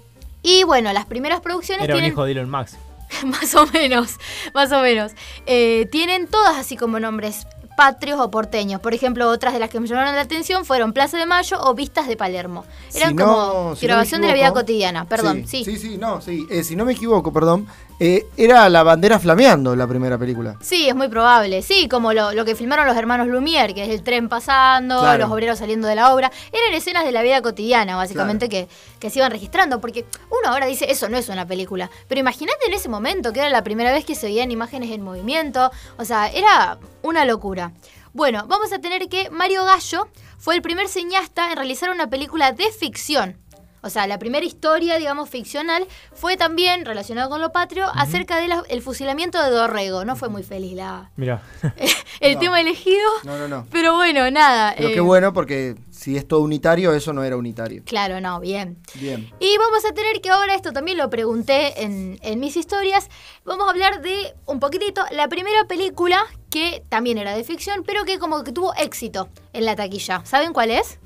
Y 0.47 0.63
bueno, 0.63 0.93
las 0.93 1.07
primeras 1.07 1.41
producciones 1.41 1.85
era 1.85 1.95
un 1.95 1.97
tienen... 1.97 2.11
hijo 2.11 2.23
de 2.23 2.33
Elon 2.33 2.49
Max. 2.49 2.77
más 3.25 3.53
o 3.55 3.65
menos, 3.67 4.15
más 4.53 4.71
o 4.71 4.81
menos. 4.81 5.11
Eh, 5.45 5.87
tienen 5.91 6.27
todas 6.27 6.57
así 6.57 6.75
como 6.77 6.99
nombres 6.99 7.47
patrios 7.77 8.19
o 8.21 8.31
porteños. 8.31 8.79
Por 8.79 8.93
ejemplo, 8.93 9.29
otras 9.29 9.53
de 9.53 9.59
las 9.59 9.69
que 9.69 9.79
me 9.81 9.87
llamaron 9.87 10.15
la 10.15 10.21
atención 10.21 10.63
fueron 10.65 10.93
Plaza 10.93 11.17
de 11.17 11.25
Mayo 11.25 11.57
o 11.61 11.73
Vistas 11.73 12.07
de 12.07 12.15
Palermo. 12.15 12.63
Eran 12.93 13.09
Si 13.09 13.15
no- 13.15 13.25
como 13.25 13.75
si 13.75 13.85
no 13.85 13.89
me 13.89 13.93
grabación 13.95 14.21
de 14.21 14.27
la 14.27 14.33
vida 14.33 14.53
cotidiana. 14.53 15.05
Perdón, 15.05 15.45
sí. 15.45 15.65
Sí, 15.65 15.77
sí, 15.77 15.97
no, 15.97 16.21
sí. 16.21 16.47
Eh, 16.49 16.63
si 16.63 16.75
no 16.77 16.85
me 16.85 16.93
equivoco, 16.93 17.33
perdón. 17.33 17.67
Eh, 17.99 18.25
era 18.37 18.67
la 18.69 18.83
bandera 18.83 19.19
flameando 19.19 19.75
la 19.75 19.87
primera 19.87 20.17
película. 20.17 20.57
Sí, 20.61 20.87
es 20.89 20.95
muy 20.95 21.07
probable. 21.07 21.61
Sí, 21.61 21.87
como 21.87 22.11
lo, 22.13 22.33
lo 22.33 22.43
que 22.45 22.55
filmaron 22.55 22.85
los 22.87 22.97
hermanos 22.97 23.27
Lumière, 23.27 23.73
que 23.73 23.83
es 23.83 23.89
el 23.89 24.03
tren 24.03 24.27
pasando, 24.29 24.99
Claro. 24.99 25.23
los 25.23 25.31
obreros 25.31 25.59
saliendo 25.59 25.87
de 25.87 25.95
la 25.95 26.13
obra. 26.13 26.31
Eran 26.51 26.73
escenas 26.73 27.05
de 27.05 27.11
la 27.11 27.21
vida 27.21 27.41
cotidiana, 27.41 27.95
básicamente, 27.95 28.49
que, 28.49 28.67
que 28.99 29.09
se 29.09 29.19
iban 29.19 29.31
registrando. 29.31 29.79
Porque 29.79 30.05
uno 30.29 30.49
ahora 30.53 30.65
dice, 30.65 30.91
eso 30.91 31.07
no 31.09 31.17
es 31.17 31.29
una 31.29 31.45
película. 31.47 31.89
Pero 32.07 32.19
imagínate 32.19 32.65
en 32.67 32.73
ese 32.73 32.89
momento, 32.89 33.31
que 33.33 33.39
era 33.39 33.49
la 33.49 33.63
primera 33.63 33.91
vez 33.91 34.05
que 34.05 34.15
se 34.15 34.27
veían 34.27 34.51
imágenes 34.51 34.91
en 34.91 35.01
movimiento. 35.01 35.71
O 35.97 36.05
sea, 36.05 36.27
era 36.29 36.77
una 37.01 37.23
locura. 37.25 37.71
Bueno, 38.13 38.45
vamos 38.47 38.71
a 38.71 38.79
tener 38.79 39.09
que 39.09 39.29
Mario 39.29 39.65
Gallo 39.65 40.07
fue 40.37 40.55
el 40.55 40.61
primer 40.61 40.87
cineasta 40.87 41.49
en 41.51 41.57
realizar 41.57 41.89
una 41.89 42.07
película 42.09 42.51
de 42.53 42.71
ficción. 42.71 43.37
O 43.85 43.89
sea, 43.91 44.07
la 44.07 44.17
primera 44.17 44.45
historia, 44.45 44.97
digamos, 44.97 45.29
ficcional 45.29 45.85
fue 46.13 46.37
también 46.37 46.85
relacionada 46.85 47.29
con 47.29 47.39
lo 47.39 47.51
patrio 47.51 47.85
acerca 47.93 48.37
del 48.39 48.81
fusilamiento 48.81 49.41
de 49.43 49.51
Dorrego. 49.51 50.03
No 50.05 50.15
fue 50.15 50.27
muy 50.29 50.41
feliz 50.41 50.73
la, 50.73 51.11
Mira, 51.15 51.43
el 52.19 52.33
No. 52.33 52.39
tema 52.39 52.59
elegido. 52.61 53.07
No, 53.23 53.37
no, 53.37 53.47
no. 53.47 53.67
Pero 53.71 53.95
bueno, 53.95 54.29
nada. 54.31 54.73
Pero 54.75 54.89
eh, 54.89 54.93
qué 54.93 55.01
bueno 55.01 55.33
porque 55.33 55.75
si 55.91 56.17
es 56.17 56.27
todo 56.27 56.39
unitario, 56.41 56.93
eso 56.93 57.13
no 57.13 57.23
era 57.23 57.37
unitario. 57.37 57.83
Claro, 57.85 58.19
no, 58.21 58.39
bien. 58.39 58.77
Bien. 58.95 59.29
Y 59.39 59.57
vamos 59.57 59.85
a 59.85 59.93
tener 59.93 60.19
que 60.19 60.29
ahora, 60.29 60.55
esto 60.55 60.73
también 60.73 60.97
lo 60.97 61.09
pregunté 61.11 61.83
en, 61.83 62.17
en 62.23 62.39
mis 62.39 62.57
historias, 62.57 63.07
vamos 63.45 63.67
a 63.67 63.69
hablar 63.69 64.01
de 64.01 64.33
un 64.47 64.59
poquitito 64.59 65.03
la 65.11 65.27
primera 65.27 65.65
película 65.65 66.23
que 66.49 66.83
también 66.89 67.17
era 67.19 67.35
de 67.35 67.43
ficción, 67.43 67.83
pero 67.85 68.03
que 68.05 68.17
como 68.17 68.43
que 68.43 68.51
tuvo 68.51 68.73
éxito 68.75 69.29
en 69.53 69.65
la 69.65 69.75
taquilla. 69.75 70.21
¿Saben 70.25 70.53
cuál 70.53 70.71
es? 70.71 70.99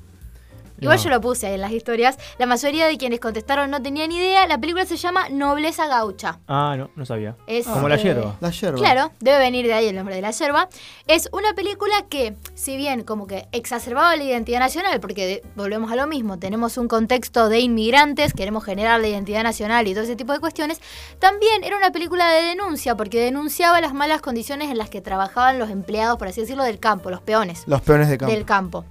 Igual 0.80 0.96
No. 0.98 1.04
yo 1.04 1.10
lo 1.10 1.20
puse 1.20 1.46
ahí 1.46 1.54
en 1.54 1.60
las 1.60 1.72
historias. 1.72 2.18
La 2.38 2.46
mayoría 2.46 2.86
de 2.86 2.96
quienes 2.98 3.20
contestaron 3.20 3.70
no 3.70 3.82
tenían 3.82 4.10
idea. 4.12 4.46
La 4.46 4.58
película 4.58 4.84
se 4.86 4.96
llama 4.96 5.28
Nobleza 5.28 5.86
Gaucha. 5.86 6.38
ah, 6.48 6.74
no, 6.76 6.90
no 6.96 7.04
sabía. 7.06 7.36
Es, 7.46 7.66
Como 7.66 7.88
la 7.88 7.96
yerba. 7.96 8.36
La 8.40 8.50
yerba. 8.50 8.78
Claro, 8.78 9.12
debe 9.20 9.38
venir 9.38 9.66
de 9.66 9.74
ahí 9.74 9.86
el 9.88 9.96
nombre 9.96 10.14
de 10.14 10.22
la 10.22 10.30
yerba. 10.30 10.68
Es 11.06 11.28
una 11.32 11.52
película 11.54 11.94
que, 12.08 12.34
si 12.54 12.76
bien 12.76 13.04
como 13.04 13.26
que 13.26 13.46
exacerbaba 13.52 14.16
la 14.16 14.24
identidad 14.24 14.60
nacional, 14.60 15.00
porque 15.00 15.26
de- 15.26 15.42
volvemos 15.56 15.90
a 15.92 15.96
lo 15.96 16.06
mismo, 16.06 16.38
tenemos 16.38 16.76
un 16.78 16.88
contexto 16.88 17.48
de 17.48 17.60
inmigrantes, 17.60 18.32
queremos 18.32 18.64
generar 18.64 19.00
la 19.00 19.08
identidad 19.08 19.42
nacional 19.42 19.86
y 19.88 19.92
todo 19.94 20.04
ese 20.04 20.16
tipo 20.16 20.32
de 20.32 20.38
cuestiones, 20.40 20.80
también 21.18 21.64
era 21.64 21.76
una 21.76 21.90
película 21.90 22.30
de 22.30 22.42
denuncia, 22.42 22.96
porque 22.96 23.20
denunciaba 23.20 23.80
las 23.80 23.92
malas 23.94 24.20
condiciones 24.22 24.70
en 24.70 24.78
las 24.78 24.88
que 24.90 25.00
trabajaban 25.00 25.58
los 25.58 25.70
empleados, 25.70 26.18
por 26.18 26.28
así 26.28 26.40
decirlo, 26.40 26.64
del 26.64 26.78
campo, 26.78 27.10
los 27.10 27.20
peones 27.20 27.64
Los 27.66 27.80
peones 27.82 28.08
de 28.08 28.18
campo. 28.18 28.34
del 28.34 28.44
campo. 28.44 28.84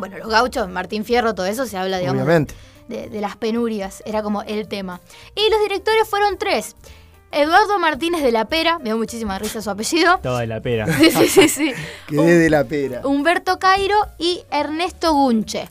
Bueno, 0.00 0.18
los 0.18 0.28
gauchos, 0.28 0.68
Martín 0.68 1.04
Fierro, 1.04 1.34
todo 1.34 1.46
eso 1.46 1.66
se 1.66 1.76
habla, 1.76 1.98
digamos, 1.98 2.22
Obviamente. 2.24 2.54
de, 2.88 3.08
de 3.08 3.20
las 3.20 3.36
penurias, 3.36 4.02
era 4.06 4.22
como 4.22 4.42
el 4.42 4.66
tema. 4.68 5.00
Y 5.36 5.48
los 5.50 5.60
directores 5.62 6.08
fueron 6.08 6.38
tres. 6.38 6.74
Eduardo 7.32 7.78
Martínez 7.78 8.22
de 8.24 8.32
la 8.32 8.46
Pera, 8.46 8.78
me 8.78 8.86
dio 8.86 8.96
muchísima 8.98 9.38
risa 9.38 9.62
su 9.62 9.70
apellido. 9.70 10.16
Estaba 10.16 10.40
de 10.40 10.48
la 10.48 10.60
pera. 10.60 10.86
Sí, 10.98 11.10
sí, 11.12 11.28
sí, 11.28 11.48
sí. 11.48 11.72
Quedé 12.08 12.38
de 12.38 12.50
la 12.50 12.64
pera. 12.64 13.02
Humberto 13.06 13.60
Cairo 13.60 13.94
y 14.18 14.42
Ernesto 14.50 15.12
Gunche. 15.12 15.68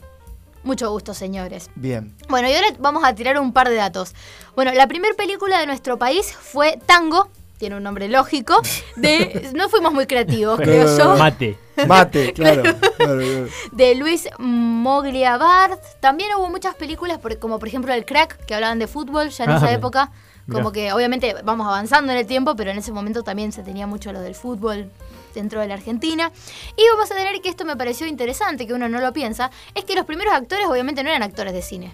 Mucho 0.62 0.90
gusto, 0.90 1.12
señores. 1.12 1.70
Bien. 1.74 2.14
Bueno, 2.28 2.48
y 2.48 2.54
ahora 2.54 2.68
vamos 2.78 3.02
a 3.04 3.14
tirar 3.14 3.38
un 3.38 3.52
par 3.52 3.68
de 3.68 3.74
datos. 3.76 4.14
Bueno, 4.54 4.72
la 4.72 4.86
primera 4.86 5.14
película 5.14 5.58
de 5.58 5.66
nuestro 5.66 5.98
país 5.98 6.32
fue 6.32 6.78
Tango, 6.86 7.28
tiene 7.60 7.76
un 7.76 7.82
nombre 7.84 8.08
lógico, 8.08 8.60
de... 8.96 9.50
No 9.54 9.68
fuimos 9.68 9.92
muy 9.92 10.06
creativos, 10.06 10.58
creo 10.58 10.96
yo. 10.98 11.16
Mate. 11.16 11.56
Mate, 11.86 12.32
claro. 12.32 12.62
claro, 12.62 12.78
claro. 12.96 13.46
de 13.72 13.94
Luis 13.94 14.28
Mogliabart. 14.38 15.80
También 16.00 16.30
hubo 16.36 16.48
muchas 16.48 16.74
películas, 16.74 17.18
por- 17.18 17.38
como 17.38 17.58
por 17.58 17.68
ejemplo 17.68 17.92
El 17.92 18.04
Crack, 18.04 18.44
que 18.46 18.54
hablaban 18.54 18.78
de 18.78 18.86
fútbol 18.86 19.28
ya 19.28 19.44
en 19.44 19.50
Ah, 19.50 19.56
esa 19.56 19.66
mira. 19.66 19.78
época. 19.78 20.10
Como 20.50 20.72
que 20.72 20.92
obviamente 20.92 21.36
vamos 21.44 21.64
avanzando 21.68 22.10
en 22.10 22.18
el 22.18 22.26
tiempo, 22.26 22.56
pero 22.56 22.72
en 22.72 22.78
ese 22.78 22.90
momento 22.90 23.22
también 23.22 23.52
se 23.52 23.62
tenía 23.62 23.86
mucho 23.86 24.12
lo 24.12 24.20
del 24.20 24.34
fútbol 24.34 24.90
dentro 25.32 25.60
de 25.60 25.68
la 25.68 25.74
Argentina. 25.74 26.32
Y 26.76 26.82
vamos 26.92 27.08
a 27.12 27.14
tener 27.14 27.40
que 27.40 27.48
esto 27.50 27.64
me 27.64 27.76
pareció 27.76 28.08
interesante, 28.08 28.66
que 28.66 28.72
uno 28.74 28.88
no 28.88 29.00
lo 29.00 29.12
piensa, 29.12 29.52
es 29.76 29.84
que 29.84 29.94
los 29.94 30.06
primeros 30.06 30.34
actores 30.34 30.66
obviamente 30.66 31.04
no 31.04 31.10
eran 31.10 31.22
actores 31.22 31.52
de 31.52 31.62
cine. 31.62 31.92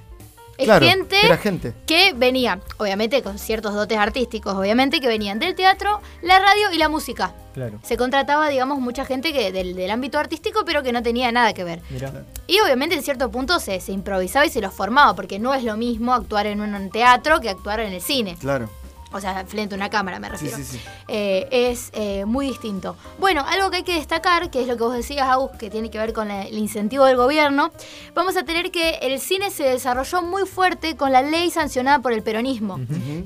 Es 0.58 0.64
Claro, 0.64 0.86
gente 0.86 1.16
era 1.24 1.36
gente. 1.36 1.74
que 1.86 2.12
venía, 2.14 2.60
obviamente 2.78 3.22
con 3.22 3.38
ciertos 3.38 3.74
dotes 3.74 3.98
artísticos, 3.98 4.54
obviamente, 4.54 5.00
que 5.00 5.08
venían 5.08 5.38
del 5.38 5.54
teatro, 5.54 6.00
la 6.22 6.38
radio 6.38 6.72
y 6.72 6.78
la 6.78 6.88
música. 6.88 7.34
Claro. 7.52 7.78
Se 7.82 7.96
contrataba, 7.96 8.48
digamos, 8.48 8.78
mucha 8.80 9.04
gente 9.04 9.32
que 9.32 9.52
del, 9.52 9.74
del 9.74 9.90
ámbito 9.90 10.18
artístico, 10.18 10.64
pero 10.64 10.82
que 10.82 10.92
no 10.92 11.02
tenía 11.02 11.30
nada 11.32 11.52
que 11.54 11.64
ver. 11.64 11.80
Mira. 11.90 12.24
Y 12.46 12.60
obviamente 12.60 12.94
en 12.94 13.02
cierto 13.02 13.30
punto 13.30 13.60
se, 13.60 13.80
se 13.80 13.92
improvisaba 13.92 14.46
y 14.46 14.50
se 14.50 14.60
los 14.60 14.72
formaba, 14.72 15.14
porque 15.14 15.38
no 15.38 15.54
es 15.54 15.64
lo 15.64 15.76
mismo 15.76 16.12
actuar 16.14 16.46
en 16.46 16.60
un 16.60 16.90
teatro 16.90 17.40
que 17.40 17.48
actuar 17.50 17.80
en 17.80 17.92
el 17.92 18.00
cine. 18.00 18.36
Claro. 18.38 18.68
O 19.12 19.20
sea, 19.20 19.44
frente 19.46 19.74
a 19.74 19.78
una 19.78 19.88
cámara 19.88 20.18
me 20.18 20.28
refiero. 20.28 20.56
sí, 20.56 20.64
sí. 20.64 20.80
Eh, 21.08 21.48
es 21.50 21.90
eh, 21.94 22.24
muy 22.24 22.48
distinto. 22.48 22.96
Bueno, 23.18 23.44
algo 23.46 23.70
que 23.70 23.78
hay 23.78 23.82
que 23.84 23.94
destacar, 23.94 24.50
que 24.50 24.60
es 24.62 24.66
lo 24.68 24.76
que 24.76 24.82
vos 24.82 24.94
decías, 24.94 25.28
Agus, 25.28 25.52
que 25.58 25.70
tiene 25.70 25.90
que 25.90 25.98
ver 25.98 26.12
con 26.12 26.28
la- 26.28 26.42
el 26.42 26.58
incentivo 26.58 27.04
del 27.04 27.16
gobierno, 27.16 27.70
vamos 28.14 28.36
a 28.36 28.42
tener 28.44 28.70
que 28.72 28.98
el 29.02 29.20
cine 29.20 29.50
se 29.50 29.62
desarrolló 29.64 30.22
muy 30.22 30.44
fuerte 30.46 30.96
con 30.96 31.12
la 31.12 31.22
ley 31.22 31.50
sancionada 31.50 32.00
por 32.00 32.12
el 32.12 32.22
peronismo, 32.22 32.80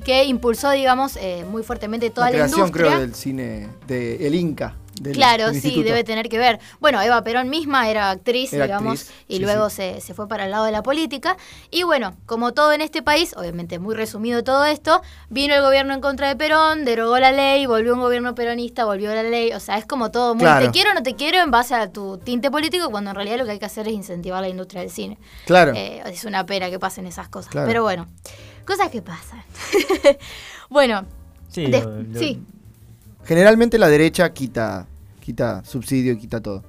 que 0.05 0.23
impulsó, 0.25 0.69
digamos, 0.71 1.15
eh, 1.17 1.45
muy 1.49 1.63
fuertemente 1.63 2.09
toda 2.11 2.27
la 2.27 2.31
la, 2.31 2.37
creación, 2.43 2.59
industria. 2.67 2.87
creo, 2.87 2.99
del 2.99 3.15
cine, 3.15 3.69
de 3.87 4.27
El 4.27 4.35
Inca. 4.35 4.75
Del- 5.03 5.13
Claro, 5.15 5.45
del 5.47 5.53
sí, 5.61 5.67
instituto. 5.67 5.89
debe 5.89 6.03
tener 6.03 6.29
que 6.29 6.37
ver. 6.37 6.59
Bueno, 6.79 7.01
Eva 7.01 7.23
Perón 7.23 7.49
misma 7.49 7.89
era 7.89 8.09
actriz, 8.11 8.53
Era 8.53 8.65
digamos, 8.65 9.01
actriz, 9.01 9.25
y 9.27 9.35
sí, 9.35 9.39
luego 9.41 9.69
sí. 9.69 9.75
Se, 9.77 10.01
se 10.01 10.13
fue 10.13 10.27
para 10.27 10.45
el 10.45 10.51
lado 10.51 10.65
de 10.65 10.71
la 10.71 10.83
política. 10.83 11.37
Y 11.69 11.83
bueno, 11.83 12.15
como 12.25 12.53
todo 12.53 12.71
en 12.73 12.81
este 12.81 13.01
país, 13.01 13.33
obviamente 13.37 13.79
muy 13.79 13.95
resumido 13.95 14.43
todo 14.43 14.65
esto, 14.65 15.01
vino 15.29 15.55
el 15.55 15.61
gobierno 15.61 15.93
en 15.93 16.01
contra 16.01 16.27
de 16.27 16.35
Perón, 16.35 16.85
derogó 16.85 17.17
la 17.19 17.31
ley, 17.31 17.65
volvió 17.65 17.93
un 17.93 17.99
gobierno 18.01 18.35
peronista, 18.35 18.85
volvió 18.85 19.13
la 19.15 19.23
ley. 19.23 19.53
O 19.53 19.59
sea, 19.59 19.77
es 19.77 19.85
como 19.85 20.11
todo 20.11 20.35
muy 20.35 20.43
Claro. 20.43 20.65
te 20.65 20.71
quiero 20.71 20.91
o 20.91 20.93
no 20.93 21.03
te 21.03 21.15
quiero 21.15 21.39
en 21.39 21.51
base 21.51 21.73
a 21.75 21.89
tu 21.91 22.17
tinte 22.17 22.51
político, 22.51 22.89
cuando 22.91 23.09
en 23.11 23.15
realidad 23.15 23.37
lo 23.37 23.45
que 23.45 23.51
hay 23.51 23.59
que 23.59 23.65
hacer 23.65 23.87
es 23.87 23.93
incentivar 23.93 24.41
la 24.41 24.49
industria 24.49 24.81
del 24.81 24.91
cine. 24.91 25.17
Claro. 25.45 25.73
Eh, 25.75 26.01
es 26.05 26.25
una 26.25 26.45
pena 26.45 26.69
que 26.69 26.79
pasen 26.79 27.05
esas 27.07 27.27
cosas. 27.29 27.51
Claro. 27.51 27.67
Pero 27.67 27.83
bueno, 27.83 28.07
cosas 28.65 28.89
que 28.89 29.01
pasan. 29.01 29.41
bueno, 30.69 31.05
Sí, 31.49 31.65
des- 31.67 31.83
lo- 31.83 32.01
lo- 32.01 32.19
sí. 32.19 32.41
Generalmente 33.25 33.77
la 33.77 33.87
derecha 33.87 34.31
quita, 34.33 34.87
quita 35.19 35.63
subsidio, 35.65 36.17
quita 36.17 36.41
todo. 36.41 36.63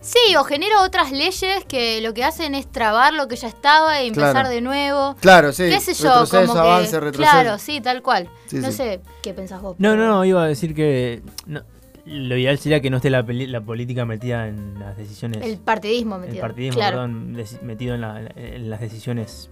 Sí, 0.00 0.36
o 0.38 0.44
genera 0.44 0.82
otras 0.82 1.12
leyes 1.12 1.64
que 1.66 2.00
lo 2.02 2.12
que 2.12 2.24
hacen 2.24 2.54
es 2.54 2.70
trabar 2.70 3.14
lo 3.14 3.26
que 3.26 3.36
ya 3.36 3.48
estaba 3.48 4.02
y 4.02 4.08
empezar 4.08 4.32
Claro. 4.32 4.48
de 4.50 4.60
nuevo. 4.60 5.16
Claro, 5.18 5.52
sí. 5.52 5.64
¿Qué 5.64 5.80
sé 5.80 5.94
yo? 5.94 6.10
retroceso, 6.10 6.40
como 6.42 6.52
que- 6.52 6.58
avance, 6.60 7.00
retroceso. 7.00 7.32
Claro, 7.32 7.58
sí, 7.58 7.80
tal 7.80 8.02
cual. 8.02 8.28
Sí, 8.46 8.56
no 8.56 8.70
sí. 8.70 8.76
sé 8.76 9.00
qué 9.22 9.32
pensás 9.32 9.62
vos. 9.62 9.76
No, 9.78 9.96
no, 9.96 10.06
no, 10.06 10.24
iba 10.26 10.44
a 10.44 10.46
decir 10.46 10.74
que 10.74 11.22
no, 11.46 11.62
lo 12.04 12.36
ideal 12.36 12.58
sería 12.58 12.80
que 12.80 12.90
no 12.90 12.98
esté 12.98 13.08
la, 13.08 13.24
peli- 13.24 13.46
la 13.46 13.62
política 13.62 14.04
metida 14.04 14.46
en 14.46 14.78
las 14.78 14.94
decisiones. 14.98 15.42
El 15.42 15.56
partidismo 15.56 16.18
metido. 16.18 16.36
el 16.36 16.40
partidismo, 16.42 16.78
claro. 16.80 16.96
perdón, 16.98 17.36
metido 17.62 17.94
en, 17.94 18.00
la- 18.02 18.30
en 18.36 18.68
las 18.68 18.80
decisiones. 18.80 19.48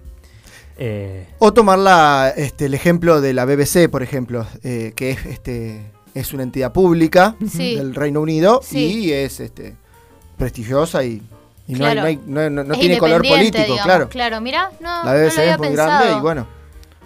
eh, 0.77 1.29
O 1.39 1.55
tomar 1.55 1.79
la, 1.79 2.33
este, 2.37 2.67
el 2.67 2.75
ejemplo 2.75 3.23
de 3.23 3.33
la 3.33 3.47
BBC, 3.47 3.89
por 3.91 4.03
ejemplo, 4.03 4.47
eh, 4.63 4.93
que 4.95 5.13
es, 5.13 5.25
este, 5.25 5.91
es 6.15 6.33
una 6.33 6.43
entidad 6.43 6.73
pública 6.73 7.37
Sí. 7.49 7.77
del 7.77 7.95
Reino 7.95 8.21
Unido 8.21 8.61
Sí. 8.63 9.05
y 9.07 9.13
es 9.13 9.41
este, 9.41 9.77
prestigiosa 10.37 11.05
y, 11.05 11.23
y 11.69 11.75
no, 11.75 11.87
hay- 11.87 11.95
no, 12.27 12.41
hay- 12.41 12.51
no- 12.51 12.65
tiene 12.75 12.99
color 12.99 13.27
político, 13.27 13.59
digamos. 13.63 13.83
claro. 13.85 14.09
Claro, 14.09 14.41
mira, 14.41 14.71
no, 14.81 15.05
La 15.05 15.13
no 15.15 15.19
BBC 15.19 15.37
lo 15.37 15.41
había 15.43 15.53
es 15.53 15.59
muy 15.59 15.69
pensado. 15.69 15.91
grande 16.01 16.19
y 16.19 16.21
bueno, 16.21 16.47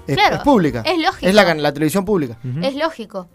es, 0.07 0.17
Claro, 0.17 0.37
es 0.37 0.43
pública. 0.43 0.83
es 0.87 0.99
lógico. 0.99 1.27
Es 1.29 1.35
la, 1.35 1.55
la 1.55 1.73
televisión 1.73 2.05
pública. 2.05 2.37
Es 2.63 2.75
lógico. 2.75 3.29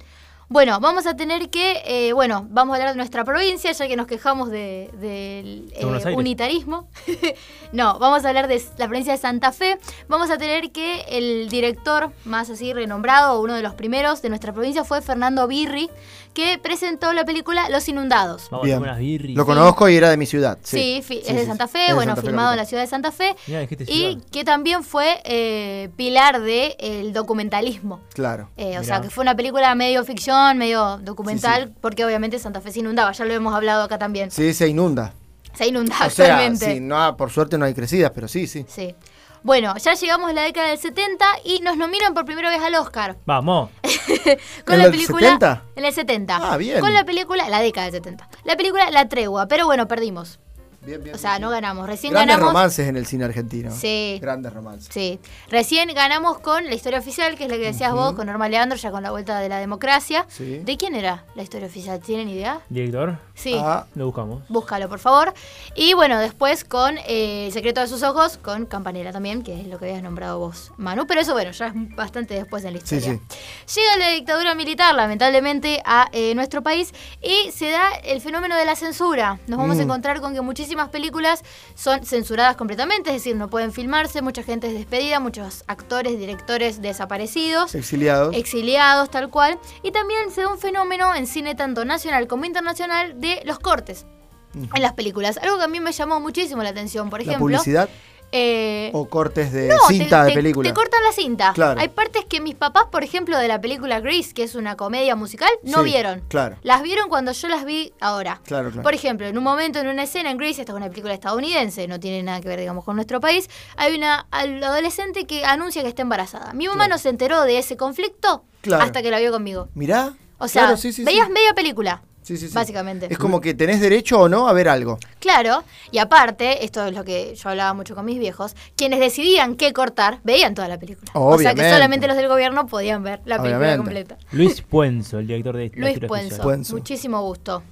Bueno, 0.51 0.81
vamos 0.81 1.07
a 1.07 1.15
tener 1.15 1.49
que, 1.49 1.81
eh, 1.85 2.11
bueno, 2.11 2.45
vamos 2.49 2.73
a 2.73 2.75
hablar 2.75 2.89
de 2.91 2.97
nuestra 2.97 3.23
provincia, 3.23 3.71
ya 3.71 3.87
que 3.87 3.95
nos 3.95 4.05
quejamos 4.05 4.49
de- 4.49 4.89
del 4.99 5.69
De 5.69 5.75
eh, 5.79 6.13
unitarismo. 6.13 6.89
no, 7.71 7.97
vamos 7.99 8.25
a 8.25 8.27
hablar 8.27 8.49
de 8.49 8.61
la 8.77 8.87
provincia 8.89 9.13
de 9.13 9.17
Santa 9.17 9.53
Fe. 9.53 9.77
Vamos 10.09 10.29
a 10.29 10.37
tener 10.37 10.71
que 10.73 11.05
el 11.07 11.47
director 11.47 12.11
más 12.25 12.49
así 12.49 12.73
renombrado, 12.73 13.39
uno 13.39 13.53
de 13.53 13.61
los 13.61 13.75
primeros 13.75 14.21
de 14.21 14.27
nuestra 14.27 14.51
provincia, 14.51 14.83
fue 14.83 15.01
Fernando 15.01 15.47
Birri, 15.47 15.89
que 16.33 16.57
presentó 16.59 17.11
la 17.13 17.25
película 17.25 17.69
Los 17.69 17.87
Inundados. 17.89 18.47
Vamos 18.51 18.63
a 18.63 18.67
Bien. 18.67 18.79
unas 18.81 18.97
birris. 18.99 19.35
Lo 19.35 19.45
conozco 19.45 19.89
y 19.89 19.95
era 19.97 20.09
de 20.09 20.17
mi 20.17 20.25
ciudad. 20.25 20.57
Sí, 20.63 20.77
Sí, 20.77 21.01
fi- 21.01 21.21
Sí, 21.21 21.23
es 21.27 21.35
de 21.35 21.45
Santa. 21.45 21.67
Fe, 21.67 21.79
de 21.79 21.93
bueno, 21.93 22.11
Santa 22.11 22.21
Fe, 22.21 22.27
filmado 22.27 22.51
en 22.51 22.57
la 22.57 22.65
ciudad 22.65 22.83
de 22.83 22.87
Santa 22.87 23.11
Fe. 23.11 23.35
Mirá, 23.47 23.63
Y 23.87 24.17
que 24.31 24.43
también 24.43 24.83
fue 24.83 25.19
eh, 25.25 25.89
pilar 25.97 26.41
del 26.41 26.75
el 26.79 27.13
documentalismo. 27.13 27.99
Claro. 28.13 28.49
Eh, 28.57 28.65
o 28.65 28.69
Mirá. 28.69 28.83
sea, 28.83 29.01
que 29.01 29.09
fue 29.09 29.21
una 29.23 29.35
película 29.35 29.73
medio 29.75 30.03
ficción, 30.05 30.57
medio 30.57 30.97
documental, 30.99 31.67
Sí, 31.69 31.73
porque 31.81 32.05
obviamente 32.05 32.39
Santa 32.39 32.61
Fe 32.61 32.71
se 32.71 32.79
inundaba, 32.79 33.11
ya 33.11 33.25
lo 33.25 33.33
hemos 33.33 33.53
hablado 33.53 33.83
acá 33.83 33.97
también. 33.97 34.31
Sí, 34.31 34.53
se 34.53 34.67
inunda. 34.67 35.13
Se 35.53 35.67
inunda 35.67 35.93
O 36.05 36.09
sea, 36.09 36.35
actualmente. 36.35 36.73
sí, 36.75 36.79
no, 36.79 37.17
por 37.17 37.29
suerte 37.29 37.57
no 37.57 37.65
hay 37.65 37.73
crecidas, 37.73 38.11
pero 38.15 38.29
sí, 38.29 38.47
sí. 38.47 38.65
Sí. 38.69 38.95
Bueno, 39.43 39.75
ya 39.77 39.93
llegamos 39.95 40.29
a 40.29 40.33
la 40.33 40.43
década 40.43 40.67
del 40.67 40.77
70 40.77 41.25
y 41.43 41.59
nos 41.61 41.75
nominan 41.75 42.13
por 42.13 42.25
primera 42.25 42.49
vez 42.49 42.61
al 42.61 42.75
Oscar. 42.75 43.17
Vamos. 43.25 43.69
Con 44.65 44.75
¿En 44.75 44.79
la 44.79 44.85
el 44.85 44.91
película. 44.91 45.27
70? 45.27 45.63
En 45.75 45.85
el 45.85 45.93
70. 45.93 46.39
Ah, 46.41 46.57
bien. 46.57 46.79
Con 46.79 46.93
la 46.93 47.03
película, 47.03 47.49
la 47.49 47.59
década 47.59 47.85
del 47.85 47.93
70. 47.95 48.29
La 48.43 48.55
película 48.55 48.91
La 48.91 49.09
Tregua, 49.09 49.47
pero 49.47 49.65
bueno, 49.65 49.87
perdimos. 49.87 50.39
Bien, 50.83 51.03
bien, 51.03 51.15
O 51.15 51.17
sea, 51.19 51.31
bien. 51.33 51.41
no 51.43 51.49
ganamos. 51.49 51.87
Recién 51.87 52.11
Grandes 52.13 52.35
ganamos. 52.37 52.53
romances 52.53 52.87
en 52.87 52.97
el 52.97 53.05
cine 53.05 53.25
argentino. 53.25 53.71
Sí. 53.71 54.17
Grandes 54.21 54.51
romances. 54.51 54.89
Sí, 54.91 55.19
recién 55.49 55.89
ganamos 55.93 56.39
con 56.39 56.65
la 56.65 56.73
historia 56.73 56.99
oficial, 56.99 57.35
que 57.37 57.43
es 57.45 57.49
la 57.51 57.57
que 57.57 57.63
decías 57.65 57.93
vos, 57.93 58.13
con 58.13 58.27
Norma 58.27 58.49
Leandro, 58.49 58.77
ya 58.77 58.89
con 58.91 59.03
la 59.03 59.11
vuelta 59.11 59.39
de 59.39 59.49
la 59.49 59.59
democracia. 59.59 60.25
Sí. 60.29 60.59
¿De 60.59 60.77
quién 60.77 60.95
era 60.95 61.23
la 61.35 61.43
historia 61.43 61.67
oficial? 61.67 61.99
¿Tienen 61.99 62.29
idea? 62.29 62.61
Director, 62.69 63.17
Sí. 63.35 63.55
Ah, 63.59 63.87
lo 63.95 64.05
buscamos. 64.05 64.43
Búscalo, 64.49 64.87
por 64.87 64.99
favor. 64.99 65.33
Y 65.75 65.93
bueno, 65.93 66.19
después 66.19 66.63
con 66.63 66.97
eh, 67.07 67.47
El 67.47 67.51
secreto 67.53 67.81
de 67.81 67.87
sus 67.87 68.03
ojos, 68.03 68.37
con 68.37 68.65
Campanella 68.65 69.11
también, 69.11 69.41
que 69.43 69.59
es 69.61 69.67
lo 69.67 69.79
que 69.79 69.85
habías 69.85 70.03
nombrado 70.03 70.37
vos, 70.39 70.71
Manu. 70.77 71.07
Pero 71.07 71.21
eso, 71.21 71.33
bueno, 71.33 71.51
ya 71.51 71.67
es 71.67 71.73
bastante 71.95 72.33
después 72.35 72.63
en 72.65 72.73
la 72.75 72.79
Sí, 72.81 72.95
historia. 72.97 73.19
sí. 73.67 73.79
Llega 73.81 73.97
la 73.97 74.09
dictadura 74.13 74.53
militar, 74.55 74.93
lamentablemente, 74.95 75.81
a 75.85 76.07
eh, 76.11 76.35
nuestro 76.35 76.61
país 76.61 76.93
y 77.21 77.51
se 77.51 77.69
da 77.71 77.89
el 78.03 78.21
fenómeno 78.21 78.55
de 78.55 78.65
la 78.65 78.75
censura. 78.75 79.39
Nos 79.47 79.57
vamos 79.57 79.77
a 79.77 79.79
Mm. 79.81 79.83
encontrar 79.85 80.21
con 80.21 80.33
que 80.33 80.41
muchísimas 80.41 80.70
películas 80.89 81.43
son 81.75 82.05
censuradas 82.05 82.55
completamente, 82.55 83.09
es 83.09 83.17
decir, 83.17 83.35
no 83.35 83.49
pueden 83.49 83.71
filmarse, 83.71 84.21
mucha 84.21 84.43
gente 84.43 84.67
es 84.67 84.73
despedida, 84.73 85.19
muchos 85.19 85.63
actores, 85.67 86.17
directores 86.17 86.81
desaparecidos 86.81 87.75
exiliados. 87.75 88.35
exiliados, 88.35 89.09
tal 89.09 89.29
cual. 89.29 89.59
Y 89.83 89.91
también 89.91 90.31
se 90.31 90.41
da 90.41 90.49
un 90.49 90.57
fenómeno 90.57 91.13
en 91.15 91.27
cine 91.27 91.55
tanto 91.55 91.85
nacional 91.85 92.27
como 92.27 92.45
internacional 92.45 93.19
de 93.19 93.41
los 93.45 93.59
cortes 93.59 94.05
en 94.53 94.81
las 94.81 94.93
películas. 94.93 95.37
Algo 95.37 95.57
que 95.57 95.63
a 95.63 95.67
mí 95.67 95.79
me 95.79 95.91
llamó 95.91 96.19
muchísimo 96.19 96.61
la 96.63 96.69
atención, 96.69 97.09
por 97.09 97.19
la 97.19 97.23
ejemplo. 97.23 97.45
publicidad 97.45 97.89
eh, 98.31 98.89
o 98.93 99.07
cortes 99.09 99.51
de 99.51 99.67
no, 99.67 99.77
cinta 99.87 100.21
te, 100.21 100.25
de 100.25 100.31
te- 100.31 100.35
película. 100.35 100.69
Te 100.69 100.73
cortan 100.73 101.03
la 101.03 101.11
cinta. 101.11 101.51
Claro. 101.53 101.79
Hay 101.79 101.89
partes 101.89 102.25
que 102.25 102.39
mis 102.41 102.55
papás, 102.55 102.85
por 102.91 103.03
ejemplo, 103.03 103.37
de 103.37 103.47
la 103.47 103.59
película 103.59 103.99
Grease, 103.99 104.33
que 104.33 104.43
es 104.43 104.55
una 104.55 104.77
comedia 104.77 105.15
musical, 105.15 105.49
no 105.63 105.79
Sí, 105.79 105.85
vieron. 105.85 106.21
Claro, 106.29 106.57
Las 106.63 106.81
vieron 106.81 107.09
cuando 107.09 107.31
yo 107.31 107.47
las 107.49 107.65
vi 107.65 107.93
ahora. 107.99 108.41
claro, 108.45 108.69
claro. 108.69 108.83
Por 108.83 108.93
ejemplo, 108.93 109.27
en 109.27 109.37
un 109.37 109.43
momento, 109.43 109.79
en 109.79 109.87
una 109.87 110.03
escena 110.03 110.31
en 110.31 110.37
Grease, 110.37 110.61
esta 110.61 110.71
es 110.73 110.77
una 110.77 110.89
película 110.89 111.13
estadounidense, 111.13 111.87
no 111.87 111.99
tiene 111.99 112.23
nada 112.23 112.41
que 112.41 112.47
ver, 112.47 112.59
digamos, 112.59 112.85
con 112.85 112.95
nuestro 112.95 113.19
país, 113.19 113.49
hay 113.77 113.95
una 113.95 114.25
adolescente 114.31 115.25
que 115.25 115.45
anuncia 115.45 115.81
que 115.81 115.89
está 115.89 116.01
embarazada. 116.01 116.53
Mi 116.53 116.67
mamá 116.67 116.85
Claro. 116.85 116.95
no 116.95 116.97
se 116.99 117.09
enteró 117.09 117.41
de 117.43 117.57
ese 117.57 117.77
conflicto 117.77 118.43
hasta 118.79 119.01
que 119.01 119.11
la 119.11 119.19
vio 119.19 119.31
conmigo. 119.31 119.69
Mirá. 119.73 120.13
O 120.37 120.47
sea, 120.47 120.63
claro, 120.63 120.77
sí, 120.77 120.91
sí, 120.91 121.03
veías 121.03 121.29
media 121.29 121.53
película, 121.53 122.01
Sí, 122.21 122.37
sí, 122.37 122.47
sí. 122.47 122.53
básicamente. 122.53 123.07
Es 123.09 123.17
como 123.17 123.41
que 123.41 123.53
tenés 123.53 123.81
derecho 123.81 124.19
o 124.21 124.29
no 124.29 124.47
a 124.47 124.53
ver 124.53 124.69
algo. 124.69 124.99
Claro, 125.19 125.63
y 125.91 125.97
aparte, 125.97 126.63
esto 126.63 126.85
es 126.85 126.93
lo 126.93 127.03
que 127.03 127.35
yo 127.35 127.49
hablaba 127.49 127.73
mucho 127.73 127.95
con 127.95 128.05
mis 128.05 128.19
viejos, 128.19 128.55
quienes 128.75 128.99
decidían 128.99 129.55
qué 129.55 129.73
cortar, 129.73 130.19
veían 130.23 130.53
toda 130.53 130.67
la 130.67 130.77
película. 130.77 131.11
O 131.15 131.37
sea 131.37 131.53
que 131.53 131.61
Obviamente. 131.61 131.73
solamente 131.73 132.07
los 132.07 132.17
del 132.17 132.27
gobierno 132.27 132.67
podían 132.67 133.03
ver 133.03 133.21
la 133.25 133.37
película 133.37 133.57
Obviamente. 133.57 133.77
completa. 133.77 134.17
Luis 134.31 134.61
Puenzo, 134.61 135.19
el 135.19 135.27
director 135.27 135.57
de 135.57 135.71
Luis. 135.75 135.99
Puenzo. 136.07 136.75
muchísimo 136.75 137.21
gusto. 137.21 137.63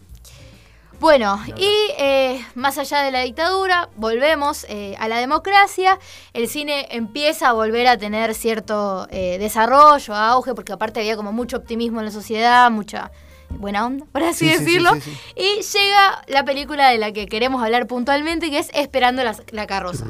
Bueno, 1.00 1.39
y 1.56 1.91
eh, 1.98 2.46
más 2.56 2.77
allá 2.77 3.01
de 3.03 3.12
la 3.12 3.22
dictadura, 3.22 3.88
volvemos 3.96 4.65
eh, 4.68 4.96
a 5.00 5.08
la 5.08 5.18
democracia. 5.20 5.98
El 6.34 6.50
cine 6.50 6.88
empieza 6.91 7.50
a 7.50 7.53
volver 7.53 7.88
a 7.88 7.98
tener 7.98 8.36
cierto 8.36 9.08
eh, 9.10 9.38
desarrollo, 9.39 10.13
auge, 10.13 10.53
porque 10.53 10.74
aparte 10.74 11.00
había 11.00 11.15
como 11.15 11.32
mucho 11.32 11.56
optimismo 11.56 12.00
en 12.00 12.08
la 12.08 12.12
sociedad, 12.12 12.70
mucha 12.70 13.12
buena 13.50 13.86
onda, 13.86 14.06
por 14.12 14.24
así 14.24 14.46
Sí, 14.48 14.51
sí, 14.51 14.58
sí, 14.60 14.65
decirlo. 14.65 14.94
sí, 14.96 15.01
sí. 15.01 15.18
Y 15.36 15.62
llega 15.62 16.22
la 16.27 16.44
película 16.46 16.89
de 16.89 16.98
la 16.98 17.12
que 17.12 17.27
queremos 17.27 17.63
hablar 17.63 17.88
puntualmente, 17.88 18.50
que 18.50 18.60
es 18.60 18.70
Esperando 18.74 19.24
la, 19.24 19.36
la 19.51 19.68
carroza. 19.68 20.06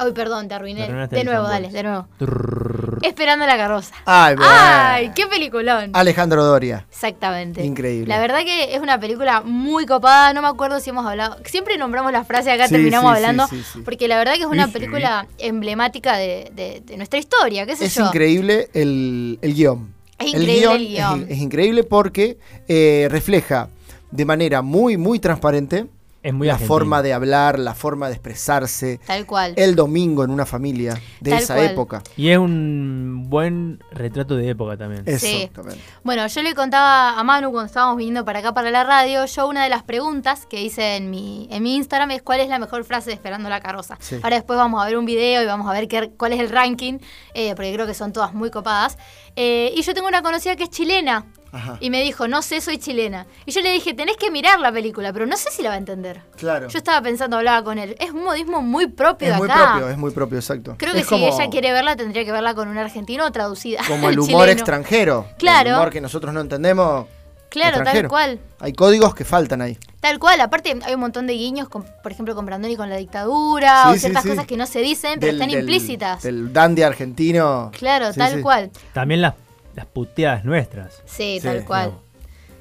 Ay, 0.00 0.12
perdón, 0.12 0.46
te 0.46 0.54
arruiné. 0.54 0.86
De 1.08 1.24
nuevo, 1.24 1.48
dale, 1.48 1.70
de 1.70 1.82
nuevo. 1.82 2.06
Trrr. 2.18 2.98
Esperando 3.02 3.46
la 3.46 3.56
carroza. 3.56 3.94
Ay. 4.06 4.36
¡Ay, 4.40 5.12
qué 5.14 5.26
peliculón! 5.26 5.90
Alejandro 5.92 6.44
Doria. 6.44 6.86
Exactamente. 6.88 7.64
Increíble. 7.64 8.06
La 8.08 8.20
verdad 8.20 8.40
que 8.44 8.74
es 8.74 8.80
una 8.80 8.98
película 9.00 9.40
muy 9.40 9.86
copada, 9.86 10.32
no 10.32 10.42
me 10.42 10.48
acuerdo 10.48 10.78
si 10.80 10.90
hemos 10.90 11.04
hablado, 11.06 11.36
siempre 11.44 11.76
nombramos 11.78 12.12
la 12.12 12.24
frase 12.24 12.50
acá, 12.52 12.66
Sí, 12.68 12.74
terminamos 12.74 13.10
sí, 13.10 13.16
hablando, 13.16 13.46
sí, 13.48 13.56
sí, 13.58 13.64
sí. 13.74 13.80
porque 13.84 14.06
la 14.08 14.18
verdad 14.18 14.34
que 14.34 14.40
es 14.42 14.46
una 14.46 14.66
Sí, 14.66 14.72
sí. 14.72 14.78
película 14.78 15.26
emblemática 15.38 16.16
de, 16.16 16.50
de- 16.54 16.80
de 16.84 16.96
nuestra 16.96 17.18
historia, 17.18 17.66
qué 17.66 17.74
sé 17.76 17.86
Es 17.86 17.94
yo. 17.96 18.06
increíble 18.06 18.68
el, 18.74 19.38
el 19.42 19.54
guion. 19.54 19.94
Es 20.18 20.28
increíble 20.28 20.74
el 20.74 20.88
guion. 20.88 21.22
Es, 21.24 21.30
es 21.30 21.38
increíble 21.38 21.84
porque 21.84 22.38
eh, 22.66 23.08
refleja 23.10 23.68
de 24.10 24.24
manera 24.24 24.62
muy, 24.62 24.96
muy 24.96 25.18
transparente 25.18 25.86
Es 26.20 26.34
muy 26.34 26.48
la 26.48 26.54
argentino. 26.54 26.74
forma 26.74 27.02
de 27.02 27.12
hablar, 27.12 27.58
la 27.60 27.74
forma 27.74 28.08
de 28.08 28.14
expresarse. 28.14 28.98
Tal 29.06 29.24
cual. 29.24 29.54
El 29.56 29.76
domingo 29.76 30.24
en 30.24 30.30
una 30.30 30.44
familia 30.46 31.00
de 31.20 31.30
Tal 31.30 31.42
esa 31.42 31.54
cual. 31.54 31.66
época. 31.66 32.02
Y 32.16 32.30
es 32.30 32.38
un 32.38 33.26
buen 33.28 33.82
retrato 33.92 34.34
de 34.36 34.48
época 34.50 34.76
también. 34.76 35.04
Sí. 35.18 35.42
Exactamente. 35.42 35.80
Bueno, 36.02 36.26
yo 36.26 36.42
le 36.42 36.54
contaba 36.54 37.18
a 37.18 37.22
Manu 37.22 37.52
cuando 37.52 37.66
estábamos 37.66 37.96
viniendo 37.98 38.24
para 38.24 38.40
acá 38.40 38.52
para 38.52 38.70
la 38.72 38.82
radio, 38.82 39.24
yo 39.26 39.46
una 39.46 39.62
de 39.62 39.70
las 39.70 39.84
preguntas 39.84 40.44
que 40.46 40.60
hice 40.60 40.96
en 40.96 41.08
mi, 41.10 41.46
en 41.52 41.62
mi 41.62 41.76
Instagram 41.76 42.10
es 42.10 42.22
cuál 42.22 42.40
es 42.40 42.48
la 42.48 42.58
mejor 42.58 42.84
frase 42.84 43.10
de 43.10 43.14
Esperando 43.14 43.48
la 43.48 43.60
carroza. 43.60 43.96
Sí. 44.00 44.16
Ahora 44.22 44.36
después 44.36 44.56
vamos 44.58 44.82
a 44.82 44.86
ver 44.86 44.96
un 44.98 45.04
video 45.06 45.42
y 45.42 45.46
vamos 45.46 45.68
a 45.68 45.72
ver 45.72 45.86
qué, 45.86 46.10
cuál 46.16 46.32
es 46.32 46.40
el 46.40 46.48
ranking, 46.50 46.98
eh, 47.34 47.54
porque 47.54 47.72
creo 47.72 47.86
que 47.86 47.94
son 47.94 48.12
todas 48.12 48.34
muy 48.34 48.50
copadas. 48.50 48.98
Eh, 49.36 49.72
y 49.76 49.82
yo 49.82 49.94
tengo 49.94 50.08
una 50.08 50.22
conocida 50.22 50.56
que 50.56 50.64
es 50.64 50.70
chilena. 50.70 51.26
Ajá. 51.52 51.78
Y 51.80 51.90
me 51.90 52.02
dijo, 52.02 52.28
no 52.28 52.42
sé, 52.42 52.60
soy 52.60 52.78
chilena. 52.78 53.26
Y 53.46 53.52
yo 53.52 53.60
le 53.62 53.72
dije, 53.72 53.94
tenés 53.94 54.16
que 54.16 54.30
mirar 54.30 54.60
la 54.60 54.70
película, 54.70 55.12
pero 55.12 55.26
no 55.26 55.36
sé 55.36 55.50
si 55.50 55.62
la 55.62 55.70
va 55.70 55.74
a 55.76 55.78
entender. 55.78 56.20
Claro. 56.36 56.68
Yo 56.68 56.76
estaba 56.78 57.00
pensando, 57.02 57.36
hablaba 57.38 57.64
con 57.64 57.78
él. 57.78 57.96
Es 58.00 58.10
un 58.10 58.24
modismo 58.24 58.60
muy 58.60 58.86
propio 58.86 59.28
Es 59.28 59.34
de 59.34 59.38
muy 59.38 59.50
acá. 59.50 59.70
propio, 59.72 59.88
es 59.88 59.96
muy 59.98 60.10
propio, 60.10 60.38
exacto. 60.38 60.74
Creo 60.78 60.92
que 60.92 61.00
Es 61.00 61.06
si 61.08 61.14
ella 61.14 61.48
quiere 61.50 61.72
verla, 61.72 61.96
tendría 61.96 62.24
que 62.24 62.32
verla 62.32 62.54
con 62.54 62.68
un 62.68 62.76
argentino 62.78 63.24
o 63.26 63.32
traducida. 63.32 63.80
Como 63.88 64.08
el 64.10 64.18
humor 64.18 64.42
chileno. 64.42 64.52
extranjero. 64.52 65.26
Claro. 65.38 65.70
El 65.70 65.74
humor 65.76 65.90
que 65.90 66.00
nosotros 66.00 66.34
no 66.34 66.40
entendemos. 66.40 67.06
Claro, 67.50 67.82
tal 67.82 68.06
cual. 68.08 68.40
Hay 68.60 68.74
códigos 68.74 69.14
que 69.14 69.24
faltan 69.24 69.62
ahí. 69.62 69.78
Tal 70.00 70.18
cual, 70.18 70.38
aparte 70.42 70.78
hay 70.84 70.92
un 70.94 71.00
montón 71.00 71.26
de 71.26 71.32
guiños, 71.32 71.70
con- 71.70 71.86
por 72.02 72.12
ejemplo, 72.12 72.34
con 72.34 72.44
Brandoni 72.44 72.76
con 72.76 72.90
la 72.90 72.96
dictadura, 72.96 73.84
Sí, 73.84 73.96
o 73.96 73.98
ciertas 74.00 74.22
sí. 74.22 74.28
cosas 74.28 74.46
que 74.46 74.58
no 74.58 74.66
se 74.66 74.80
dicen, 74.80 75.14
pero 75.18 75.28
Del- 75.32 75.36
están 75.36 75.48
del- 75.48 75.60
implícitas. 75.60 76.22
Del 76.22 76.52
dandy 76.52 76.82
argentino. 76.82 77.70
Claro, 77.76 78.12
Sí, 78.12 78.18
tal 78.18 78.34
sí. 78.34 78.42
cual. 78.42 78.70
También 78.92 79.22
las, 79.22 79.32
las 79.78 79.86
puteadas 79.86 80.44
nuestras. 80.44 81.02
Sí, 81.06 81.38
Sí, 81.40 81.46
tal 81.46 81.64
cual. 81.64 81.90
no. 81.92 82.08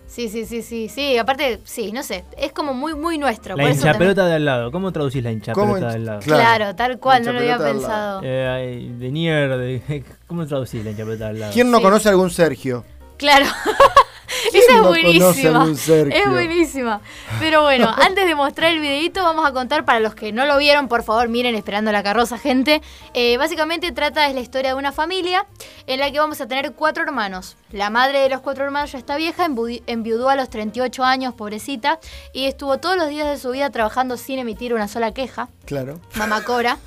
Sí, 0.08 0.30
sí, 0.30 0.46
sí, 0.46 0.62
sí, 0.62 0.88
sí. 0.88 1.18
Aparte, 1.18 1.60
sí, 1.66 1.92
no 1.92 2.02
sé, 2.02 2.24
es 2.38 2.54
como 2.54 2.74
muy, 2.74 2.96
muy 2.96 3.18
nuestro. 3.18 3.58
La 3.58 3.64
por 3.64 3.72
eso 3.72 3.82
también- 3.82 3.96
hinchapelota 4.12 4.26
de 4.28 4.36
al 4.36 4.46
lado. 4.46 4.72
¿Cómo 4.72 4.94
traducís 4.94 5.22
la 5.22 5.30
¿Cómo 5.32 5.36
hinchapelota 5.38 5.80
hincha- 5.80 5.88
de 5.90 5.96
al 5.96 6.06
lado? 6.06 6.20
Claro. 6.22 6.42
Claro, 6.42 6.76
tal 6.78 7.00
cual, 7.00 7.26
no 7.26 7.34
lo 7.34 7.40
había 7.40 7.58
pensado. 7.58 8.22
Eh, 8.24 8.90
de 8.98 9.12
Nier, 9.12 9.58
de- 9.58 10.04
¿cómo 10.28 10.48
traducís 10.48 10.84
la 10.86 10.92
hinchapelota 10.92 11.26
de 11.26 11.30
al 11.32 11.40
lado? 11.42 11.54
¿Quién 11.54 11.70
no 11.70 11.78
Sí. 11.80 11.84
conoce 11.84 12.08
a 12.08 12.12
algún 12.12 12.30
Sergio? 12.30 12.86
Claro. 13.18 13.46
¿Quién 14.52 14.64
Esa 14.64 14.76
es 14.76 14.82
buenísima. 14.82 15.68
Es 16.12 16.30
buenísima. 16.30 17.02
Pero 17.40 17.62
bueno, 17.64 17.94
antes 17.98 18.26
de 18.26 18.36
mostrar 18.36 18.72
el 18.72 18.80
videito, 18.80 19.24
vamos 19.24 19.46
a 19.46 19.54
contar 19.54 19.86
para 19.86 20.00
los 20.00 20.16
que 20.16 20.32
no 20.32 20.46
lo 20.46 20.58
vieron, 20.58 20.88
por 20.88 21.04
favor, 21.04 21.30
miren 21.30 21.56
Esperando 21.56 21.92
la 21.92 22.04
carroza, 22.04 22.38
gente. 22.38 22.82
Eh, 23.14 23.38
básicamente 23.38 23.92
trata 23.92 24.28
es 24.28 24.36
la 24.36 24.42
historia 24.42 24.72
de 24.72 24.76
una 24.76 24.92
familia 24.92 25.46
en 25.88 26.00
la 26.00 26.12
que 26.12 26.20
vamos 26.20 26.40
a 26.42 26.48
tener 26.48 26.74
cuatro 26.74 27.04
hermanos. 27.04 27.58
La 27.72 27.90
madre 27.90 28.20
de 28.20 28.30
los 28.30 28.42
cuatro 28.42 28.64
hermanos 28.64 28.92
ya 28.92 28.98
está 28.98 29.16
vieja, 29.16 29.48
enviudó 29.88 30.30
a 30.30 30.36
los 30.36 30.50
38 30.50 31.04
años, 31.04 31.34
pobrecita, 31.34 32.00
y 32.34 32.46
estuvo 32.46 32.78
todos 32.78 32.98
los 32.98 33.10
días 33.10 33.28
de 33.28 33.38
su 33.38 33.52
vida 33.52 33.70
trabajando 33.70 34.18
sin 34.18 34.40
emitir 34.40 34.74
una 34.74 34.88
sola 34.88 35.14
queja. 35.14 35.50
Claro. 35.66 36.00
Mamá 36.16 36.44
Cora, 36.44 36.78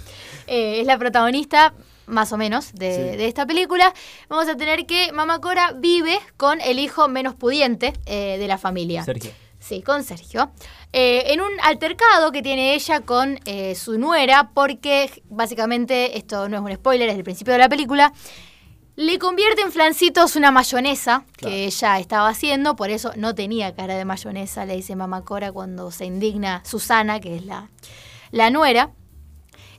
eh, 0.47 0.81
es 0.81 0.87
la 0.87 0.99
protagonista 0.99 1.75
más 2.11 2.33
o 2.33 2.37
menos 2.37 2.73
de, 2.75 2.95
Sí. 3.13 3.17
de 3.17 3.27
esta 3.27 3.47
película. 3.47 3.95
Vamos 4.29 4.49
a 4.49 4.57
tener 4.57 4.85
que 4.87 5.13
Mamá 5.13 5.41
Cora 5.41 5.73
vive 5.77 6.19
con 6.37 6.61
el 6.61 6.79
hijo 6.79 7.09
menos 7.09 7.35
pudiente 7.35 7.93
eh, 8.07 8.37
de 8.39 8.47
la 8.49 8.59
familia. 8.59 9.05
Sergio. 9.05 9.31
Sí, 9.59 9.83
con 9.83 10.05
Sergio. 10.05 10.53
Eh, 10.93 11.33
en 11.33 11.41
un 11.41 11.51
altercado 11.63 12.33
que 12.33 12.43
tiene 12.43 12.75
ella 12.75 13.01
con 13.01 13.39
eh, 13.45 13.75
su 13.75 13.99
nuera, 13.99 14.51
porque 14.55 15.23
básicamente, 15.29 16.17
esto 16.19 16.49
no 16.49 16.57
es 16.57 16.63
un 16.63 16.75
spoiler, 16.75 17.09
es 17.11 17.17
el 17.17 17.25
principio 17.25 17.53
de 17.53 17.59
la 17.59 17.69
película, 17.69 18.13
le 18.97 19.19
convierte 19.19 19.61
en 19.63 19.71
flancitos 19.71 20.35
una 20.37 20.51
mayonesa 20.51 21.25
Claro. 21.37 21.55
que 21.55 21.65
ella 21.67 21.99
estaba 21.99 22.29
haciendo, 22.29 22.75
por 22.77 22.91
eso 22.91 23.13
no 23.17 23.35
tenía 23.35 23.75
cara 23.75 23.97
de 23.97 24.05
mayonesa, 24.05 24.65
le 24.67 24.77
dice 24.77 24.97
mamá 24.97 25.25
Cora 25.25 25.53
cuando 25.53 25.91
se 25.91 26.07
indigna 26.07 26.63
Susana, 26.65 27.21
que 27.21 27.37
es 27.37 27.45
la, 27.45 27.71
la 28.31 28.51
nuera. 28.51 28.91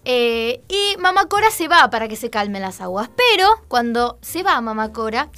Eh, 0.05 0.61
y 0.67 0.97
mamá 0.97 1.25
Cora 1.27 1.51
se 1.51 1.67
va 1.67 1.89
para 1.89 2.07
que 2.07 2.15
se 2.15 2.29
calmen 2.29 2.61
las 2.63 2.81
aguas, 2.81 3.09
pero 3.15 3.47
cuando 3.67 4.17
se 4.21 4.41
va 4.43 4.59
mamá 4.61 4.91
Cora, 4.93 5.29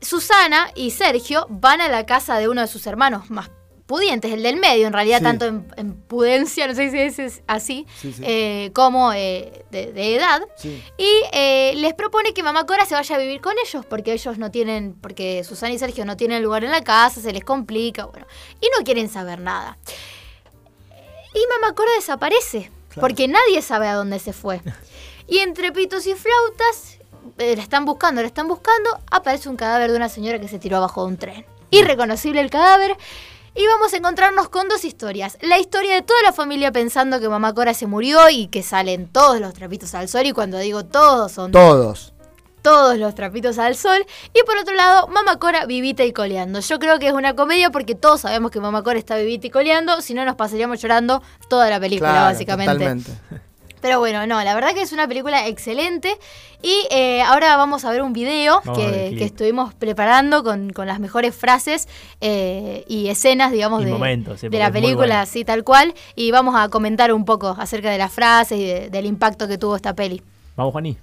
Susana 0.00 0.70
y 0.74 0.90
Sergio 0.92 1.46
van 1.50 1.80
a 1.80 1.88
la 1.88 2.06
casa 2.06 2.38
de 2.38 2.48
uno 2.48 2.60
de 2.60 2.66
sus 2.68 2.86
hermanos 2.86 3.30
más 3.30 3.50
pudientes, 3.86 4.30
el 4.32 4.42
del 4.42 4.56
medio, 4.58 4.86
en 4.86 4.92
realidad 4.92 5.18
Sí. 5.18 5.24
tanto 5.24 5.46
en, 5.46 5.66
en 5.76 5.94
pudencia, 5.94 6.66
no 6.68 6.74
sé 6.74 6.90
si 7.10 7.22
es 7.22 7.42
así, 7.46 7.86
Sí, 8.00 8.12
sí. 8.12 8.22
eh, 8.24 8.70
como 8.74 9.12
eh, 9.14 9.64
de, 9.70 9.92
de 9.92 10.14
edad. 10.14 10.42
Y 10.98 11.08
eh, 11.32 11.72
les 11.76 11.94
propone 11.94 12.34
que 12.34 12.42
mamá 12.42 12.66
Cora 12.66 12.84
se 12.84 12.94
vaya 12.94 13.16
a 13.16 13.18
vivir 13.18 13.40
con 13.40 13.54
ellos, 13.66 13.86
porque 13.86 14.12
ellos 14.12 14.36
no 14.38 14.50
tienen, 14.50 14.94
porque 15.00 15.42
Susana 15.42 15.72
y 15.72 15.78
Sergio 15.78 16.04
no 16.04 16.18
tienen 16.18 16.42
lugar 16.42 16.64
en 16.64 16.70
la 16.70 16.82
casa, 16.84 17.20
se 17.22 17.32
les 17.32 17.44
complica, 17.44 18.04
bueno, 18.04 18.26
y 18.60 18.66
no 18.78 18.84
quieren 18.84 19.08
saber 19.08 19.40
nada. 19.40 19.78
Y 21.34 21.40
mamá 21.60 21.74
Cora 21.74 21.90
desaparece, 21.96 22.70
Claro. 22.98 23.08
porque 23.08 23.28
nadie 23.28 23.62
sabe 23.62 23.88
a 23.88 23.94
dónde 23.94 24.18
se 24.18 24.32
fue. 24.32 24.60
Y 25.30 25.40
entre 25.40 25.72
pitos 25.72 26.06
y 26.06 26.14
flautas, 26.14 26.96
eh, 27.36 27.54
la 27.54 27.62
están 27.62 27.84
buscando, 27.84 28.22
la 28.22 28.26
están 28.26 28.48
buscando, 28.48 28.88
aparece 29.10 29.50
un 29.50 29.56
cadáver 29.56 29.90
de 29.90 29.96
una 29.98 30.08
señora 30.08 30.40
que 30.40 30.48
se 30.48 30.58
tiró 30.58 30.78
abajo 30.78 31.02
de 31.02 31.08
un 31.08 31.16
tren. 31.18 31.44
Irreconocible 31.70 32.40
el 32.40 32.48
cadáver. 32.48 32.96
Y 33.54 33.66
vamos 33.66 33.92
a 33.92 33.98
encontrarnos 33.98 34.48
con 34.48 34.68
dos 34.68 34.86
historias. 34.86 35.36
La 35.42 35.58
historia 35.58 35.94
de 35.94 36.00
toda 36.02 36.22
la 36.22 36.32
familia 36.32 36.72
pensando 36.72 37.20
que 37.20 37.28
mamá 37.28 37.54
Cora 37.54 37.74
se 37.74 37.86
murió 37.86 38.30
y 38.30 38.46
que 38.46 38.62
salen 38.62 39.06
todos 39.06 39.38
los 39.40 39.52
trapitos 39.52 39.94
al 39.94 40.08
sol. 40.08 40.24
Y 40.24 40.32
cuando 40.32 40.58
digo 40.58 40.86
todos, 40.86 41.32
son 41.32 41.52
Todos. 41.52 42.14
Todos 42.68 42.98
los 42.98 43.14
trapitos 43.14 43.58
al 43.58 43.76
sol. 43.76 44.04
Y 44.34 44.42
por 44.44 44.58
otro 44.58 44.74
lado, 44.74 45.08
Mamá 45.08 45.38
Cora 45.38 45.64
vivita 45.64 46.04
y 46.04 46.12
coleando. 46.12 46.60
Yo 46.60 46.78
creo 46.78 46.98
que 46.98 47.06
es 47.06 47.14
una 47.14 47.34
comedia 47.34 47.70
porque 47.70 47.94
todos 47.94 48.20
sabemos 48.20 48.50
que 48.50 48.60
Mamá 48.60 48.82
Cora 48.82 48.98
está 48.98 49.16
vivita 49.16 49.46
y 49.46 49.50
coleando. 49.50 50.02
Si 50.02 50.12
no, 50.12 50.22
nos 50.26 50.36
pasaríamos 50.36 50.78
llorando 50.82 51.22
toda 51.48 51.70
la 51.70 51.80
película, 51.80 52.10
Claro, 52.10 52.26
básicamente. 52.26 52.72
Totalmente. 52.74 53.10
Pero 53.80 54.00
bueno, 54.00 54.26
no, 54.26 54.42
la 54.44 54.54
verdad 54.54 54.74
que 54.74 54.82
es 54.82 54.92
una 54.92 55.08
película 55.08 55.46
excelente. 55.46 56.18
Y 56.60 56.74
eh, 56.90 57.22
ahora 57.22 57.56
vamos 57.56 57.86
a 57.86 57.90
ver 57.90 58.02
un 58.02 58.12
video 58.12 58.60
que, 58.74 59.16
estuvimos 59.24 59.72
preparando 59.72 60.42
con, 60.44 60.70
con 60.70 60.86
las 60.88 61.00
mejores 61.00 61.34
frases 61.34 61.88
eh, 62.20 62.84
y 62.86 63.08
escenas, 63.08 63.50
digamos, 63.50 63.80
Y 63.82 63.86
de, 63.86 63.92
momentos, 63.92 64.40
sí, 64.40 64.46
de 64.46 64.50
porque 64.50 64.58
la 64.58 64.72
película, 64.72 65.20
así 65.22 65.44
tal 65.44 65.64
cual. 65.64 65.94
Y 66.16 66.32
vamos 66.32 66.54
a 66.54 66.68
comentar 66.68 67.12
un 67.14 67.24
poco 67.24 67.56
acerca 67.58 67.90
de 67.90 67.96
las 67.96 68.12
frases 68.12 68.58
y 68.58 68.66
de- 68.66 68.90
del 68.90 69.06
impacto 69.06 69.48
que 69.48 69.56
tuvo 69.56 69.76
esta 69.76 69.94
peli. 69.94 70.20
Vamos, 70.56 70.72
Juaní. 70.72 70.98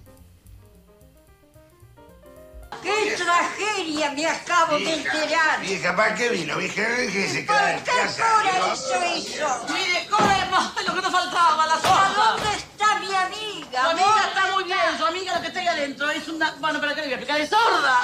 ¡Qué 2.85 3.17
tragedia 3.17 4.11
me 4.11 4.27
acabo 4.27 4.77
de 4.77 4.93
enterar! 4.93 5.59
Vieja, 5.61 5.95
¿para 5.95 6.13
qué 6.13 6.29
vino? 6.29 6.55
Vieja, 6.57 6.83
que 7.11 7.29
se 7.29 7.41
¿Por 7.41 7.55
queda 7.55 7.71
en 7.73 7.83
qué 7.83 7.91
casa. 7.91 8.23
Cora 8.29 8.59
¿no? 8.59 8.73
hizo 8.73 9.03
eso? 9.03 9.65
Mire, 9.73 10.07
corremos, 10.07 10.71
es 10.79 10.85
lo 10.87 10.93
que 10.95 11.01
nos 11.01 11.11
faltaba, 11.11 11.65
la 11.65 11.73
¿A 11.73 11.81
soja. 11.81 12.13
dónde 12.15 12.55
está 12.55 12.99
mi 12.99 13.15
amiga? 13.15 13.81
Su 13.81 13.89
amiga 13.89 14.07
¿Dónde 14.07 14.27
está 14.27 14.51
muy 14.53 14.63
bien, 14.65 14.97
su 14.99 15.05
amiga 15.05 15.35
lo 15.35 15.41
que 15.41 15.47
está 15.47 15.59
ahí 15.61 15.67
adentro 15.67 16.09
es 16.11 16.27
una... 16.27 16.51
Bueno, 16.59 16.79
¿para 16.79 16.93
qué 16.93 17.01
le 17.01 17.07
voy 17.07 17.13
a 17.13 17.17
explicar? 17.17 17.41
¡Es 17.41 17.49
sorda! 17.49 17.99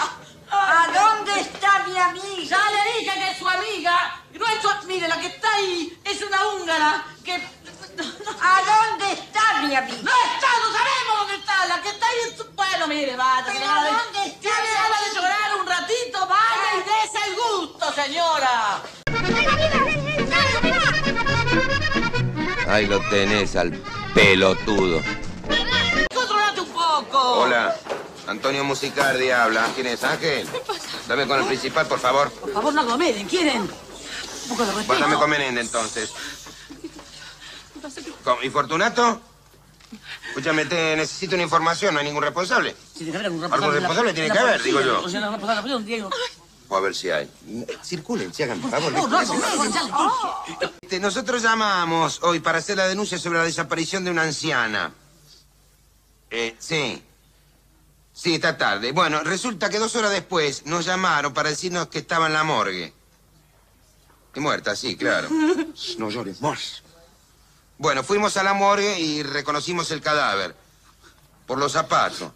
¿A 0.50 0.88
dónde 0.92 1.40
está 1.42 1.84
mi 1.88 1.98
amiga? 1.98 2.58
Ya 2.58 2.72
le 2.72 3.00
dije 3.00 3.20
que 3.20 3.32
es 3.32 3.38
su 3.38 3.48
amiga. 3.48 4.22
No 4.34 4.46
es 4.48 4.62
su... 4.62 4.88
Mire, 4.88 5.08
la 5.08 5.20
que 5.20 5.28
está 5.28 5.48
ahí 5.54 5.98
es 6.04 6.22
una 6.24 6.48
húngara 6.48 7.06
que... 7.24 7.40
¿A 8.42 8.62
dónde 8.62 9.14
está 9.14 9.62
mi 9.62 9.76
amiga? 9.76 9.98
No 10.04 10.12
está, 10.12 10.50
no 10.60 10.72
sabemos 10.78 11.20
dónde 11.20 11.36
está. 11.36 11.66
La 11.68 11.82
que 11.82 11.90
está 11.90 12.06
ahí 12.08 12.18
es... 12.30 12.38
su- 12.38 12.46
Bueno, 12.56 12.88
mire, 12.88 13.16
vaya. 13.16 13.44
¿Pero 13.46 13.60
señora. 13.60 14.02
dónde 14.04 14.26
está 14.30 14.40
Tiene 14.42 14.74
ganas 14.74 15.00
de 15.06 15.16
llorar 15.16 15.50
un 15.60 15.68
ratito, 15.68 16.28
vaya 16.28 16.70
y 16.76 16.80
dese 16.80 17.20
el 17.28 17.36
gusto, 17.36 17.94
señora. 17.94 18.82
Ahí 22.68 22.86
lo 22.88 23.00
tenés 23.10 23.56
al 23.56 23.72
pelotudo. 24.14 25.02
Controlate 26.14 26.62
un 26.62 26.70
poco. 26.70 27.18
Hola, 27.42 27.76
Antonio 28.28 28.64
Musicardi 28.64 29.30
habla. 29.30 29.68
¿Quién 29.76 29.88
es 29.88 30.04
Ángel? 30.04 30.48
Dame 31.08 31.28
con 31.28 31.40
el 31.42 31.46
principal, 31.48 31.86
por 31.88 32.00
favor. 32.00 32.32
Por 32.32 32.54
favor, 32.54 32.74
no 32.74 32.82
aglomeren, 32.82 33.28
¿quieren? 33.28 33.62
Un 33.64 33.70
poco 34.50 34.62
de 34.66 34.72
respeto. 34.72 34.86
Guárdame 34.88 35.16
con 35.18 35.30
Menéndez, 35.30 35.66
entonces. 35.66 36.12
¿Cómo? 38.24 38.44
¿Y 38.44 38.50
Fortunato? 38.50 39.22
Escúchame, 40.30 40.66
te 40.66 40.96
necesito 40.96 41.36
una 41.36 41.44
información, 41.44 41.94
no 41.94 42.00
hay 42.00 42.06
ningún 42.06 42.24
responsable. 42.24 42.76
Si 42.94 43.00
tiene 43.04 43.12
que 43.12 43.18
haber 43.18 43.26
algún 43.28 43.44
Algún 43.54 43.74
responsable 43.74 44.14
tiene 44.14 44.32
que 44.32 44.40
haber, 44.40 44.64
digo 44.64 44.82
yo. 44.82 45.02
No, 45.02 45.32
responsable, 45.32 45.84
Diego. 45.84 46.10
O 46.70 46.78
a 46.78 46.80
ver 46.80 46.96
si 46.96 47.10
hay. 47.10 47.30
Eh, 47.50 47.78
Circulen, 47.84 48.34
si 48.34 48.44
hagan 48.44 48.62
favor. 48.62 48.94
No, 48.94 49.06
no, 49.06 49.20
dije. 49.20 49.38
Este, 50.82 51.00
Nosotros 51.02 51.42
llamamos 51.42 52.20
hoy 52.24 52.40
para 52.40 52.60
hacer 52.60 52.78
la 52.78 52.88
denuncia 52.88 53.18
sobre 53.18 53.40
la 53.40 53.44
desaparición 53.44 54.06
de 54.06 54.12
una 54.12 54.24
anciana. 54.24 54.94
Eh, 56.30 56.56
sí. 56.60 57.04
Sí, 58.14 58.36
está 58.36 58.58
tarde. 58.58 58.94
Bueno, 58.94 59.22
resulta 59.22 59.70
que 59.70 59.80
dos 59.80 59.96
horas 59.98 60.12
después 60.12 60.66
nos 60.66 60.86
llamaron 60.86 61.34
para 61.34 61.50
decirnos 61.50 61.88
que 61.88 62.00
estaba 62.00 62.28
en 62.28 62.34
la 62.34 62.46
morgue. 62.46 62.94
Y 64.34 64.40
muerta, 64.40 64.74
sí, 64.76 64.96
claro. 64.96 65.28
No 65.98 66.10
llores 66.10 66.40
más. 66.42 66.84
Bueno, 67.82 68.04
fuimos 68.04 68.38
a 68.38 68.44
la 68.44 68.54
morgue 68.54 69.00
y 69.00 69.24
reconocimos 69.24 69.90
el 69.90 70.02
cadáver. 70.02 70.56
Por 71.48 71.58
los 71.58 71.72
zapatos. 71.72 72.32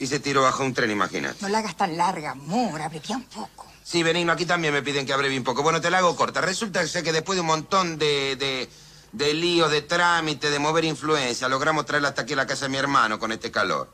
Y 0.00 0.08
se 0.08 0.18
tiró 0.18 0.42
bajo 0.42 0.64
un 0.64 0.74
tren, 0.74 0.90
imagínate. 0.90 1.38
No 1.40 1.48
la 1.48 1.58
hagas 1.58 1.76
tan 1.76 1.96
larga, 1.96 2.32
amor, 2.32 2.82
abretea 2.82 3.18
un 3.18 3.22
poco. 3.22 3.68
Sí, 3.84 4.02
Benigno, 4.02 4.32
aquí 4.32 4.46
también 4.46 4.74
me 4.74 4.82
piden 4.82 5.06
que 5.06 5.12
abrevie 5.12 5.38
un 5.38 5.44
poco. 5.44 5.62
Bueno, 5.62 5.80
te 5.80 5.90
la 5.90 5.98
hago 5.98 6.16
corta. 6.16 6.40
Resulta 6.40 6.84
que 6.84 7.12
después 7.12 7.36
de 7.36 7.40
un 7.42 7.46
montón 7.46 7.98
de, 7.98 8.34
de, 8.34 8.68
de 9.12 9.34
líos, 9.34 9.70
de 9.70 9.82
trámite, 9.82 10.50
de 10.50 10.58
mover 10.58 10.84
influencia, 10.84 11.48
logramos 11.48 11.86
traerla 11.86 12.08
hasta 12.08 12.22
aquí 12.22 12.32
a 12.32 12.36
la 12.36 12.46
casa 12.48 12.64
de 12.64 12.70
mi 12.70 12.78
hermano 12.78 13.20
con 13.20 13.30
este 13.30 13.52
calor. 13.52 13.92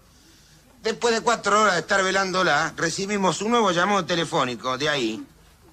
Después 0.82 1.14
de 1.14 1.20
cuatro 1.20 1.60
horas 1.60 1.74
de 1.74 1.80
estar 1.80 2.02
velándola, 2.02 2.72
recibimos 2.74 3.42
un 3.42 3.50
nuevo 3.50 3.70
llamado 3.70 4.06
telefónico 4.06 4.78
de 4.78 4.88
ahí. 4.88 5.26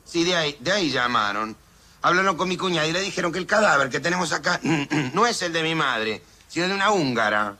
Sí, 0.04 0.26
de 0.26 0.36
ahí, 0.36 0.58
de 0.60 0.74
ahí 0.74 0.92
llamaron. 0.92 1.56
Hablaron 2.04 2.36
con 2.36 2.50
mi 2.50 2.58
cuñada 2.58 2.88
y 2.88 2.92
le 2.92 3.02
dijeron 3.02 3.32
que 3.32 3.38
el 3.38 3.46
cadáver 3.46 3.90
que 3.90 4.00
tenemos 4.00 4.32
acá 4.32 4.60
no 4.64 5.28
es 5.28 5.42
el 5.42 5.54
de 5.54 5.62
mi 5.62 5.76
madre, 5.76 6.24
sino 6.48 6.68
de 6.68 6.74
una 6.74 6.92
húngara. 6.92 7.58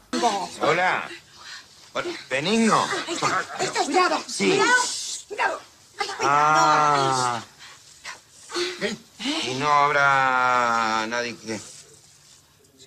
Hola. 0.62 1.08
Hola. 1.94 2.12
¿Benigno? 2.30 2.88
Cuidado. 3.86 4.24
Sí. 4.28 4.60
Cuidado. 5.28 5.60
Ah. 6.22 7.42
Y 9.44 9.54
no 9.56 9.72
habrá 9.72 11.06
nadie 11.08 11.36
que... 11.38 11.62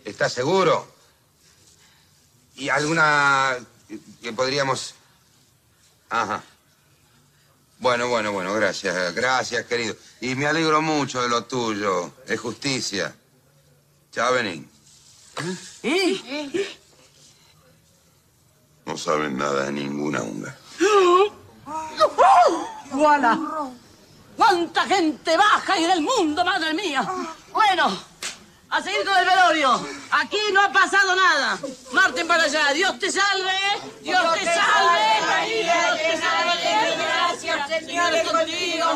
¿Estás 0.04 0.32
seguro? 0.32 0.92
¿Y 2.56 2.68
alguna 2.68 3.56
que 4.20 4.32
podríamos...? 4.32 4.94
Ajá. 6.10 6.42
Bueno, 7.84 8.08
bueno, 8.08 8.32
bueno, 8.32 8.54
gracias, 8.54 9.14
gracias, 9.14 9.66
querido. 9.66 9.94
Y 10.22 10.34
me 10.36 10.46
alegro 10.46 10.80
mucho 10.80 11.20
de 11.20 11.28
lo 11.28 11.44
tuyo. 11.44 12.14
Es 12.26 12.40
justicia. 12.40 13.14
Chao, 14.10 14.32
Benín. 14.32 14.66
No 18.86 18.96
saben 18.96 19.36
nada 19.36 19.66
de 19.66 19.72
ninguna 19.72 20.22
húngara. 20.22 20.56
¡Voilà! 22.90 23.38
¡Cuánta 24.34 24.86
gente 24.86 25.36
baja 25.36 25.78
y 25.78 25.84
del 25.84 26.00
mundo, 26.00 26.42
madre 26.42 26.72
mía! 26.72 27.06
Bueno, 27.52 27.98
a 28.70 28.82
seguir 28.82 29.04
con 29.04 29.14
el 29.14 29.26
velorio. 29.26 29.86
Aquí 30.10 30.38
no 30.54 30.62
ha 30.62 30.72
pasado 30.72 31.14
nada. 31.14 31.58
Marten 31.92 32.26
para 32.26 32.44
allá. 32.44 32.72
Dios 32.72 32.98
te 32.98 33.12
salve. 33.12 33.52
Dios 34.00 34.22
te 34.36 34.44
salve. 34.46 35.62
Dios 35.62 35.98
te 35.98 36.18
salve. 36.18 36.33
Gracias, 37.74 37.90
Señor, 37.90 38.14
es 38.14 38.30
contigo. 38.30 38.86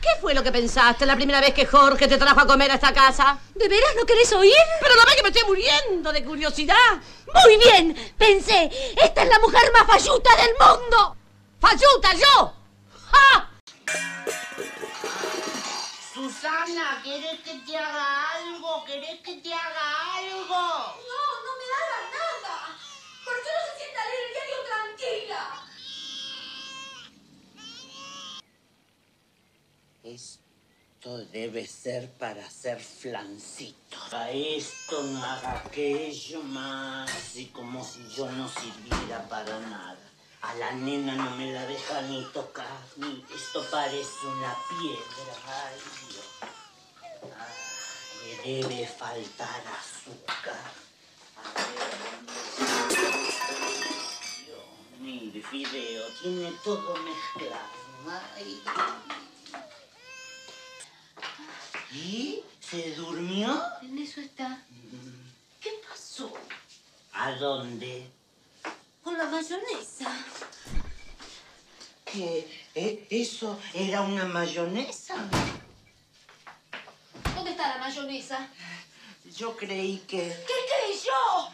¿Qué 0.00 0.08
fue 0.20 0.32
lo 0.32 0.42
que 0.42 0.50
pensaste 0.50 1.04
la 1.04 1.14
primera 1.14 1.40
vez 1.40 1.52
que 1.52 1.66
Jorge 1.66 2.08
te 2.08 2.16
trajo 2.16 2.40
a 2.40 2.46
comer 2.46 2.70
a 2.70 2.74
esta 2.74 2.94
casa? 2.94 3.38
¿De 3.54 3.68
veras 3.68 3.90
no 3.96 4.06
querés 4.06 4.32
oír? 4.32 4.54
Pero 4.80 4.94
no 4.94 5.02
ve 5.04 5.16
que 5.16 5.22
me 5.22 5.28
estoy 5.28 5.44
muriendo 5.44 6.10
de 6.10 6.24
curiosidad. 6.24 6.98
Muy 7.34 7.58
bien, 7.58 8.14
pensé, 8.16 8.70
esta 8.96 9.22
es 9.22 9.28
la 9.28 9.38
mujer 9.40 9.70
más 9.72 9.86
falluta 9.86 10.30
del 10.36 10.52
mundo. 10.58 11.16
¡Falluta, 11.60 12.14
yo! 12.14 12.54
¡Ja! 13.10 13.50
Susana, 16.14 17.02
¿querés 17.04 17.40
que 17.40 17.58
te 17.66 17.76
haga 17.76 18.32
algo? 18.32 18.84
¿Querés 18.86 19.20
que 19.20 19.36
te 19.36 19.52
haga 19.52 20.14
algo? 20.16 20.46
No, 20.48 21.22
no 21.44 21.52
me 21.58 21.66
hagas 21.76 22.06
nada. 22.10 22.78
¿Por 23.24 23.34
qué 23.34 23.50
no 23.52 23.60
se 23.66 23.84
sienta 23.84 24.00
a 24.00 24.08
leer 24.08 24.24
el 24.26 24.32
diario 24.32 24.56
tranquila? 24.66 25.66
Esto 30.12 31.18
debe 31.26 31.64
ser 31.68 32.10
para 32.18 32.44
hacer 32.44 32.80
flancito. 32.80 33.96
A 34.10 34.28
esto 34.30 35.02
no 35.04 35.22
haga 35.24 35.62
aquello 35.64 36.42
más. 36.42 37.36
Y 37.36 37.46
como 37.46 37.84
si 37.84 38.08
yo 38.16 38.28
no 38.32 38.48
sirviera 38.48 39.28
para 39.28 39.60
nada. 39.60 40.10
A 40.42 40.54
la 40.56 40.72
nena 40.72 41.14
no 41.14 41.36
me 41.36 41.52
la 41.52 41.64
deja 41.66 42.02
ni 42.02 42.24
tocar. 42.32 42.80
Ni 42.96 43.24
esto 43.32 43.64
parece 43.70 44.26
una 44.26 44.56
piedra. 44.68 45.32
Ay, 45.46 45.78
Dios. 46.08 46.26
Ay, 47.38 48.44
le 48.44 48.66
debe 48.66 48.86
faltar 48.88 49.62
azúcar. 49.78 50.72
A 51.36 51.54
ver. 51.54 52.10
Dios, 54.44 55.00
mire, 55.00 55.42
fideo, 55.42 56.04
tiene 56.20 56.52
todo 56.64 56.96
mezclado. 56.96 57.80
Ay. 58.34 58.60
¿Y? 61.92 62.42
¿Se 62.60 62.94
durmió? 62.94 63.60
En 63.82 63.98
eso 63.98 64.20
está. 64.20 64.62
¿Qué 65.60 65.70
pasó? 65.88 66.32
¿A 67.12 67.32
dónde? 67.32 68.08
Con 69.02 69.18
la 69.18 69.24
mayonesa. 69.26 70.10
¿Qué? 72.04 72.68
¿Eh? 72.74 73.06
¿Eso 73.10 73.58
era 73.74 74.02
una 74.02 74.24
mayonesa? 74.24 75.16
¿Dónde 77.34 77.50
está 77.52 77.68
la 77.76 77.78
mayonesa? 77.78 78.48
Yo 79.36 79.56
creí 79.56 79.98
que 80.08 80.28
¿Qué 80.28 80.54
creí 80.68 81.00
yo? 81.04 81.50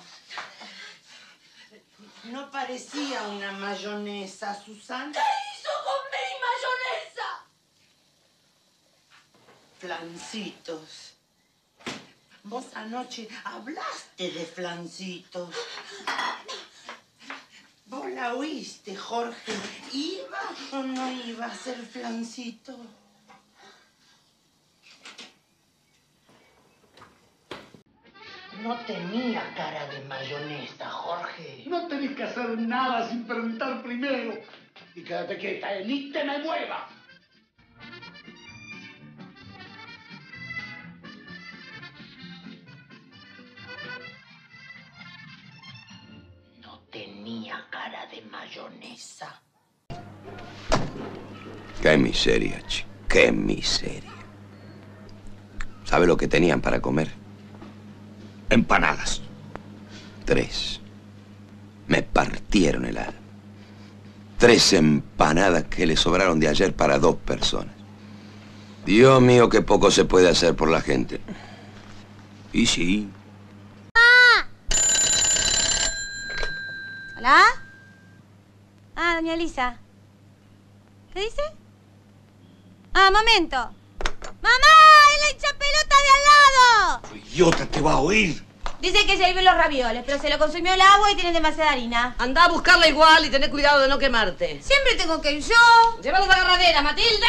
no 2.24 2.50
parecía 2.50 3.22
una 3.28 3.52
mayonesa, 3.52 4.54
Susana. 4.62 5.12
¿Qué 5.12 5.18
hizo 5.18 5.70
con 5.84 6.00
mi 6.10 6.26
mayonesa? 6.46 7.28
Flancitos. 9.78 11.12
Vos 12.44 12.64
anoche 12.74 13.28
hablaste 13.44 14.30
de 14.30 14.44
flancitos. 14.46 15.54
Vos 17.86 18.10
la 18.10 18.34
oíste, 18.34 18.96
Jorge. 18.96 19.52
¿Iba 19.92 20.40
o 20.72 20.82
no 20.82 21.10
iba 21.10 21.46
a 21.46 21.54
ser 21.54 21.76
flancito? 21.76 22.76
No 28.62 28.76
tenía 28.86 29.54
cara 29.54 29.86
de 29.88 30.00
mayonesa, 30.06 30.88
Jorge. 30.88 31.64
No 31.66 31.86
tenés 31.86 32.16
que 32.16 32.22
hacer 32.22 32.58
nada 32.58 33.08
sin 33.08 33.26
preguntar 33.26 33.82
primero. 33.82 34.40
Y 34.94 35.02
quédate 35.02 35.36
quieta, 35.36 35.74
eh, 35.74 35.84
ni 35.84 36.10
te 36.10 36.24
me 36.24 36.38
muevas. 36.38 36.95
Cara 47.70 48.06
de 48.06 48.22
mayonesa. 48.30 49.42
Qué 51.82 51.96
miseria, 51.96 52.60
chico. 52.66 52.88
Qué 53.08 53.32
miseria. 53.32 54.10
¿Sabe 55.84 56.06
lo 56.06 56.16
que 56.16 56.26
tenían 56.26 56.60
para 56.60 56.80
comer? 56.80 57.10
Empanadas. 58.50 59.22
Tres. 60.24 60.80
Me 61.86 62.02
partieron 62.02 62.84
el 62.84 62.98
alma. 62.98 63.20
Tres 64.38 64.72
empanadas 64.72 65.64
que 65.64 65.86
le 65.86 65.96
sobraron 65.96 66.40
de 66.40 66.48
ayer 66.48 66.74
para 66.74 66.98
dos 66.98 67.16
personas. 67.16 67.74
Dios 68.84 69.22
mío, 69.22 69.48
qué 69.48 69.62
poco 69.62 69.90
se 69.90 70.04
puede 70.04 70.28
hacer 70.28 70.54
por 70.54 70.70
la 70.70 70.80
gente. 70.80 71.20
Y 72.52 72.66
sí. 72.66 73.08
¿Hola? 77.26 77.44
Ah, 78.94 79.16
doña 79.16 79.34
Elisa. 79.34 79.80
¿Qué 81.12 81.22
dice? 81.22 81.42
Ah, 82.94 83.10
momento. 83.10 83.56
¡Mamá! 83.56 84.74
¡Es 85.12 85.20
la 85.22 85.30
hinchapelota 85.32 85.96
de 86.04 86.10
al 86.14 86.22
lado! 86.30 87.00
Idiota, 87.16 87.66
te 87.66 87.80
va 87.80 87.94
a 87.94 87.98
oír. 87.98 88.44
Dice 88.78 89.04
que 89.06 89.16
se 89.16 89.26
viven 89.26 89.44
los 89.44 89.56
ravioles, 89.56 90.04
pero 90.06 90.20
se 90.20 90.30
lo 90.30 90.38
consumió 90.38 90.72
el 90.72 90.80
agua 90.80 91.10
y 91.10 91.16
tienen 91.16 91.34
demasiada 91.34 91.72
harina. 91.72 92.14
Anda 92.16 92.44
a 92.44 92.48
buscarla 92.48 92.86
igual 92.86 93.24
y 93.24 93.30
tené 93.30 93.50
cuidado 93.50 93.80
de 93.80 93.88
no 93.88 93.98
quemarte. 93.98 94.62
Siempre 94.62 94.94
tengo 94.94 95.20
que 95.20 95.32
ir 95.32 95.42
yo. 95.42 96.00
Llévalo 96.00 96.26
a 96.26 96.28
la 96.28 96.34
agarradera, 96.34 96.80
Matilde. 96.80 97.26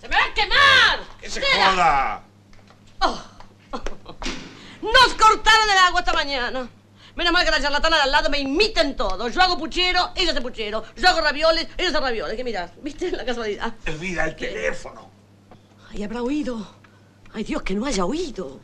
¡Se 0.00 0.08
me 0.08 0.14
va 0.14 0.22
a 0.22 0.34
quemar! 0.34 1.00
¡Que 1.20 1.28
se 1.28 1.40
joda! 1.40 2.22
Nos 4.82 5.14
cortaron 5.14 5.68
el 5.68 5.78
agua 5.78 5.98
esta 5.98 6.12
mañana. 6.12 6.68
Menos 7.14 7.32
mal 7.32 7.44
que 7.44 7.50
la 7.50 7.60
charlatana 7.60 7.96
de 7.96 8.02
al 8.02 8.10
lado 8.10 8.30
me 8.30 8.38
imiten 8.38 8.96
todo. 8.96 9.28
Yo 9.28 9.42
hago 9.42 9.58
puchero, 9.58 10.12
ella 10.14 10.32
hace 10.32 10.40
puchero. 10.40 10.82
Yo 10.96 11.08
hago 11.08 11.20
ravioles, 11.20 11.68
ella 11.76 11.90
hace 11.90 12.00
ravioles. 12.00 12.36
¿Qué 12.36 12.44
miras? 12.44 12.70
¿Viste 12.82 13.10
la 13.10 13.24
casualidad? 13.24 13.74
Olvida 13.86 14.24
el 14.24 14.36
teléfono. 14.36 15.10
Ay, 15.90 16.02
habrá 16.02 16.22
oído. 16.22 16.66
Ay, 17.34 17.44
Dios, 17.44 17.62
que 17.62 17.74
no 17.74 17.84
haya 17.84 18.04
oído. 18.04 18.60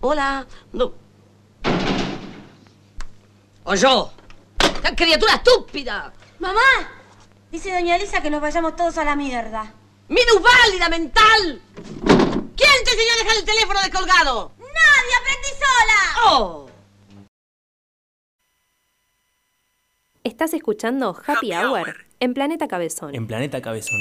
Hola. 0.00 0.46
No. 0.72 0.92
O 3.64 3.74
yo. 3.74 4.12
¡Esta 4.58 4.96
criatura 4.96 5.34
estúpida! 5.34 6.12
¡Mamá! 6.38 6.60
Dice 7.52 7.72
doña 7.72 7.96
Elisa 7.96 8.22
que 8.22 8.30
nos 8.30 8.40
vayamos 8.40 8.74
todos 8.74 8.96
a 8.98 9.04
la 9.04 9.14
mierda. 9.14 9.74
¡Minusválida 10.08 10.88
mental! 10.88 11.60
¿Quién 12.56 12.84
te 12.84 12.90
enseñó 12.90 13.12
a 13.12 13.22
dejar 13.22 13.36
el 13.36 13.44
teléfono 13.44 13.80
descolgado? 13.80 14.52
¡Nadie! 14.58 15.14
¡Aprendí 15.20 15.48
sola! 15.58 16.30
¡Oh! 16.30 16.69
Estás 20.30 20.54
escuchando 20.54 21.16
Happy, 21.26 21.52
Hour, 21.52 21.92
en 22.20 22.34
Planeta 22.34 22.68
Cabezón. 22.68 23.12
En 23.16 23.26
Planeta 23.26 23.60
Cabezón. 23.60 23.98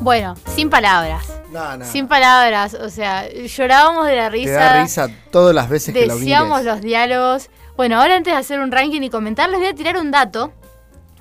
Bueno, 0.00 0.34
sin 0.48 0.68
palabras. 0.68 1.24
No, 1.52 1.76
no. 1.76 1.84
Sin 1.84 2.08
palabras, 2.08 2.74
o 2.74 2.90
sea, 2.90 3.28
llorábamos 3.32 4.08
de 4.08 4.16
la 4.16 4.24
Te 4.24 4.30
risa. 4.30 4.52
da 4.52 4.82
risa 4.82 5.08
todas 5.30 5.54
las 5.54 5.68
veces 5.68 5.94
que 5.94 6.06
lo 6.06 6.16
Decíamos 6.16 6.64
los 6.64 6.80
diálogos. 6.80 7.50
Bueno, 7.76 8.00
ahora 8.00 8.16
antes 8.16 8.34
de 8.34 8.38
hacer 8.40 8.58
un 8.58 8.72
ranking 8.72 9.02
y 9.02 9.08
comentar, 9.08 9.48
les 9.48 9.60
voy 9.60 9.68
a 9.68 9.74
tirar 9.76 9.96
un 9.96 10.10
dato 10.10 10.52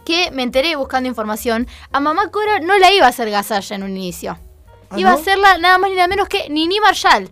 que 0.03 0.31
me 0.31 0.41
enteré 0.41 0.75
buscando 0.75 1.07
información. 1.07 1.67
A 1.91 1.99
Mamá 1.99 2.31
Cora 2.31 2.59
no 2.59 2.75
la 2.79 2.91
iba 2.91 3.05
a 3.05 3.09
hacer 3.09 3.29
Gasalla 3.29 3.75
en 3.75 3.83
un 3.83 3.91
inicio. 3.91 4.39
¿Ah, 4.93 4.99
iba 4.99 5.09
no? 5.11 5.17
a 5.17 5.19
hacerla 5.19 5.57
nada 5.57 5.77
más 5.77 5.89
ni 5.89 5.95
nada 5.95 6.07
menos 6.07 6.27
que 6.27 6.49
Nini 6.49 6.79
Marshall. 6.79 7.29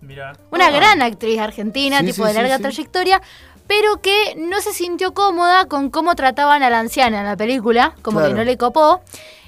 Una 0.51 0.67
Ah. 0.67 0.71
gran 0.71 1.01
actriz 1.01 1.39
argentina, 1.39 1.99
Sí, 1.99 2.07
tipo 2.07 2.23
sí, 2.23 2.27
de 2.29 2.33
larga 2.33 2.57
sí, 2.57 2.57
sí. 2.57 2.61
trayectoria, 2.63 3.21
pero 3.67 4.01
que 4.01 4.35
no 4.37 4.59
se 4.61 4.73
sintió 4.73 5.13
cómoda 5.13 5.65
con 5.67 5.89
cómo 5.89 6.15
trataban 6.15 6.63
a 6.63 6.69
la 6.69 6.79
anciana 6.79 7.19
en 7.19 7.25
la 7.25 7.37
película, 7.37 7.93
como 8.01 8.19
Claro. 8.19 8.33
que 8.33 8.37
no 8.39 8.43
le 8.43 8.57
copó. 8.57 9.01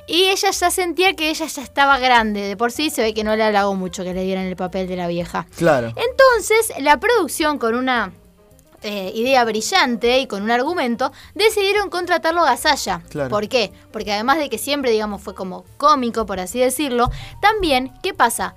Y 0.05 0.25
ella 0.25 0.51
ya 0.51 0.69
sentía 0.69 1.13
que 1.13 1.29
ella 1.29 1.45
ya 1.45 1.61
estaba 1.61 1.97
grande. 1.97 2.41
De 2.41 2.57
por 2.57 2.71
sí 2.73 2.89
se 2.89 3.01
ve 3.01 3.13
que 3.13 3.23
no 3.23 3.35
le 3.37 3.43
halagó 3.43 3.73
mucho 3.75 4.03
que 4.03 4.13
le 4.13 4.23
dieran 4.23 4.45
el 4.45 4.55
papel 4.57 4.87
de 4.87 4.97
la 4.97 5.07
vieja. 5.07 5.45
Claro. 5.57 5.93
Entonces, 5.95 6.73
la 6.79 6.99
producción, 6.99 7.57
con 7.57 7.73
una 7.75 8.11
eh, 8.83 9.11
idea 9.15 9.43
brillante 9.45 10.19
y 10.19 10.27
con 10.27 10.43
un 10.43 10.51
argumento, 10.51 11.11
decidieron 11.35 11.89
contratarlo 11.89 12.41
a 12.41 12.45
Gasalla. 12.51 13.01
Claro. 13.09 13.29
¿Por 13.29 13.47
qué? 13.47 13.71
Porque 13.91 14.13
además 14.13 14.37
de 14.37 14.49
que 14.49 14.57
siempre, 14.57 14.91
digamos, 14.91 15.21
fue 15.21 15.33
como 15.35 15.63
cómico, 15.77 16.25
por 16.25 16.39
así 16.39 16.59
decirlo, 16.59 17.09
también, 17.41 17.93
¿qué 18.03 18.13
pasa? 18.13 18.55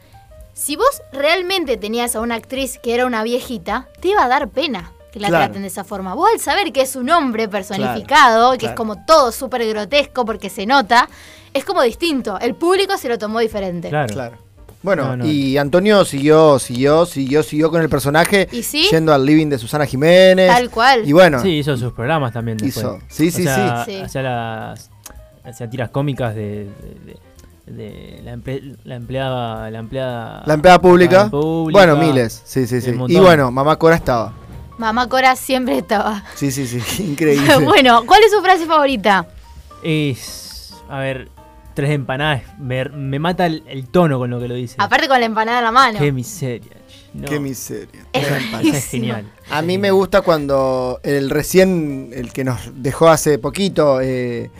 Si 0.53 0.75
vos 0.77 1.03
realmente 1.13 1.77
tenías 1.77 2.17
a 2.17 2.21
una 2.21 2.35
actriz 2.35 2.79
que 2.83 2.95
era 2.95 3.07
una 3.07 3.23
viejita, 3.23 3.89
te 4.01 4.09
iba 4.09 4.25
a 4.25 4.29
dar 4.29 4.49
pena 4.49 4.93
que 5.13 5.21
la 5.21 5.29
Claro. 5.29 5.45
traten 5.47 5.63
de 5.63 5.69
esa 5.69 5.85
forma. 5.85 6.15
Vos 6.15 6.31
al 6.33 6.41
saber 6.41 6.73
que 6.73 6.83
es 6.83 6.97
un 6.97 7.09
hombre 7.11 7.49
personificado, 7.49 8.57
que 8.59 8.67
es 8.67 8.73
como 8.73 9.05
todo 9.05 9.33
súper 9.33 9.67
grotesco 9.67 10.25
porque 10.25 10.51
se 10.51 10.67
nota, 10.67 11.09
es 11.55 11.65
como 11.65 11.83
distinto. 11.83 12.39
El 12.41 12.55
público 12.55 12.97
se 12.99 13.09
lo 13.09 13.19
tomó 13.19 13.41
diferente. 13.41 13.89
Claro. 13.89 14.37
Bueno, 14.83 15.05
No, 15.09 15.17
no. 15.19 15.27
y 15.27 15.59
Antonio 15.59 16.05
siguió, 16.05 16.59
siguió, 16.59 17.07
siguió, 17.07 17.43
siguió 17.43 17.71
con 17.71 17.83
el 17.83 17.89
personaje, 17.89 18.49
¿Y 18.53 18.63
sí? 18.63 18.87
yendo 18.91 19.13
al 19.13 19.25
living 19.27 19.49
de 19.49 19.59
Susana 19.59 19.85
Jiménez. 19.87 20.49
Tal 20.49 20.71
cual. 20.71 21.03
Y 21.05 21.13
bueno, 21.13 21.41
Sí, 21.43 21.59
hizo 21.59 21.77
sus 21.77 21.93
programas 21.93 22.33
también 22.33 22.57
después. 22.59 22.77
Hizo. 22.85 22.99
Sí, 23.09 23.31
sí, 23.31 23.43
o 23.43 23.45
sea, 23.45 23.85
sí. 23.85 23.93
Sí. 23.93 24.01
Hacía 24.03 24.23
las 24.23 24.91
hacía 25.45 25.69
tiras 25.71 25.91
cómicas 25.91 26.35
de, 26.35 26.43
de- 26.67 26.97
de- 27.07 27.27
de 27.67 28.21
la, 28.23 28.37
emple- 28.37 28.77
la 28.85 28.95
empleada 28.95 29.69
la 29.73 29.79
empleada 29.81 30.43
la 30.47 30.55
empleada 30.55 30.79
pública. 30.81 31.25
la 31.25 31.31
pública, 31.31 31.79
Bueno, 31.85 31.97
miles. 31.97 32.43
Sí, 32.45 32.65
sí, 32.69 32.81
sí. 32.81 32.95
Y 33.09 33.19
bueno, 33.19 33.51
Mamá 33.51 33.75
Cora 33.77 33.97
estaba. 33.97 34.33
Mamá 34.79 35.09
Cora 35.09 35.35
siempre 35.35 35.79
estaba. 35.79 36.23
Sí, 36.37 36.53
sí, 36.53 36.65
sí. 36.69 36.81
Increíble. 37.03 37.57
bueno, 37.65 38.05
¿cuál 38.07 38.23
es 38.23 38.31
su 38.31 38.41
frase 38.41 38.67
favorita? 38.67 39.27
Es 39.83 40.75
a 40.89 40.99
ver, 41.01 41.29
tres 41.77 41.91
empanadas, 41.91 42.43
me, 42.59 42.87
me 42.87 43.19
mata 43.19 43.45
el, 43.45 43.63
el 43.69 43.87
tono 43.87 44.19
con 44.19 44.31
lo 44.31 44.41
que 44.41 44.49
lo 44.49 44.55
dice. 44.55 44.77
Aparte 44.79 45.09
con 45.09 45.21
la 45.21 45.27
empanada 45.27 45.59
en 45.59 45.65
la 45.65 45.73
mano. 45.73 45.99
Qué 45.99 46.11
miseria. 46.11 46.73
no. 47.13 47.29
Qué 47.29 47.39
miseria. 47.39 48.01
Empanada 48.15 48.63
es 48.79 48.87
genial. 48.87 49.31
A 49.51 49.61
mí 49.61 49.77
me 49.77 49.91
gusta 49.91 50.23
cuando 50.23 50.99
el 51.05 51.29
recién, 51.29 52.11
el 52.15 52.33
que 52.33 52.45
nos 52.45 52.59
dejó 52.83 53.09
hace 53.09 53.39
poquito, 53.39 54.01
eh, 54.01 54.51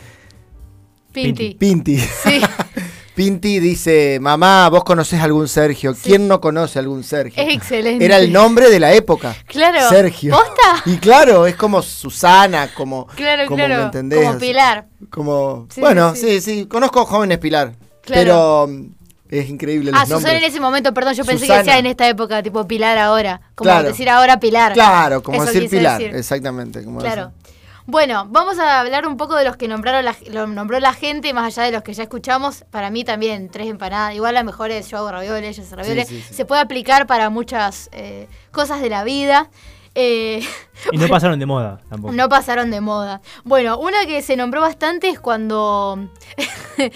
Pinti. 1.11 1.55
Pinti. 1.55 1.97
Sí. 1.97 2.41
Pinti 3.17 3.61
dice, 3.61 4.19
mamá, 4.21 4.69
vos 4.69 4.85
conocés 4.85 5.21
algún 5.23 5.49
Sergio. 5.49 5.97
¿Quién 6.01 6.29
no 6.29 6.39
conoce 6.39 6.79
algún 6.79 7.03
Sergio? 7.03 7.43
Es 7.43 7.49
excelente. 7.55 8.05
Era 8.05 8.19
el 8.19 8.31
nombre 8.31 8.69
de 8.69 8.79
la 8.79 8.93
época. 8.93 9.35
Claro. 9.47 9.89
Sergio. 9.89 10.35
¿Posta? 10.37 10.83
Y 10.85 10.99
claro, 10.99 11.47
es 11.47 11.57
como 11.57 11.81
Susana, 11.81 12.69
como, 12.75 13.07
Claro, 13.17 13.47
como 13.47 13.57
claro. 13.57 13.77
¿me 13.79 13.83
entendés? 13.85 14.23
Como 14.27 14.39
Pilar. 14.39 14.87
Como, 15.09 15.67
Sí, 15.75 15.81
bueno, 15.81 16.15
sí, 16.15 16.41
sí, 16.41 16.41
sí, 16.43 16.67
conozco 16.67 17.07
jóvenes 17.07 17.39
Pilar. 17.39 17.73
Claro. 18.03 18.21
Pero 18.23 18.67
mm, 18.69 18.87
es 19.31 19.49
increíble 19.49 19.93
los 19.93 19.99
Ah, 19.99 20.05
Susana 20.05 20.21
nombres. 20.21 20.43
en 20.43 20.51
ese 20.51 20.61
momento, 20.61 20.93
perdón, 20.93 21.15
yo 21.15 21.25
pensé 21.25 21.47
que 21.47 21.57
decía 21.57 21.79
en 21.79 21.87
esta 21.87 22.07
época, 22.07 22.43
tipo 22.43 22.69
Pilar 22.69 22.99
ahora. 22.99 23.41
Como 23.55 23.71
Claro. 23.71 23.89
decir 23.89 24.11
ahora 24.11 24.39
Pilar. 24.39 24.75
Claro, 24.75 25.23
como 25.23 25.43
Eso 25.43 25.53
decir 25.55 25.71
Pilar, 25.71 25.99
decir. 25.99 26.15
exactamente. 26.15 26.85
Como 26.85 26.99
Claro. 27.01 27.33
Bueno, 27.87 28.27
vamos 28.29 28.59
a 28.59 28.81
hablar 28.81 29.07
un 29.07 29.17
poco 29.17 29.37
de 29.37 29.45
los 29.45 29.57
que 29.57 29.69
nombraron 29.69 30.05
la, 30.05 30.17
lo 30.31 30.47
nombró 30.49 30.81
la 30.81 30.93
gente, 30.93 31.33
más 31.33 31.47
allá 31.57 31.67
de 31.67 31.73
los 31.73 31.83
que 31.83 31.95
ya 31.95 32.03
escuchamos. 32.03 32.65
Para 32.71 32.91
mí 32.91 33.05
también, 33.05 33.49
tres 33.49 33.69
empanadas. 33.69 34.15
Igual 34.15 34.35
la 34.35 34.43
mejor 34.43 34.71
es 34.73 34.91
yo 34.91 34.99
hago 34.99 35.11
ravioles, 35.13 35.59
hace 35.59 35.77
ravioles. 35.77 36.09
sí, 36.09 36.21
sí. 36.21 36.35
Se 36.35 36.45
puede 36.45 36.61
aplicar 36.63 37.07
para 37.07 37.31
muchas 37.31 37.89
eh, 37.93 38.29
cosas 38.51 38.81
de 38.81 38.91
la 38.91 39.05
vida. 39.05 39.51
Eh, 39.95 40.45
Y 40.93 40.99
no 40.99 41.09
pasaron 41.09 41.39
de 41.39 41.47
moda 41.47 41.81
tampoco. 41.89 42.13
no 42.13 42.29
pasaron 42.29 42.71
de 42.71 42.81
moda. 42.81 43.21
Bueno, 43.45 43.79
una 43.79 44.05
que 44.05 44.21
se 44.21 44.37
nombró 44.37 44.61
bastante 44.61 45.09
es 45.09 45.21
cuando 45.21 46.09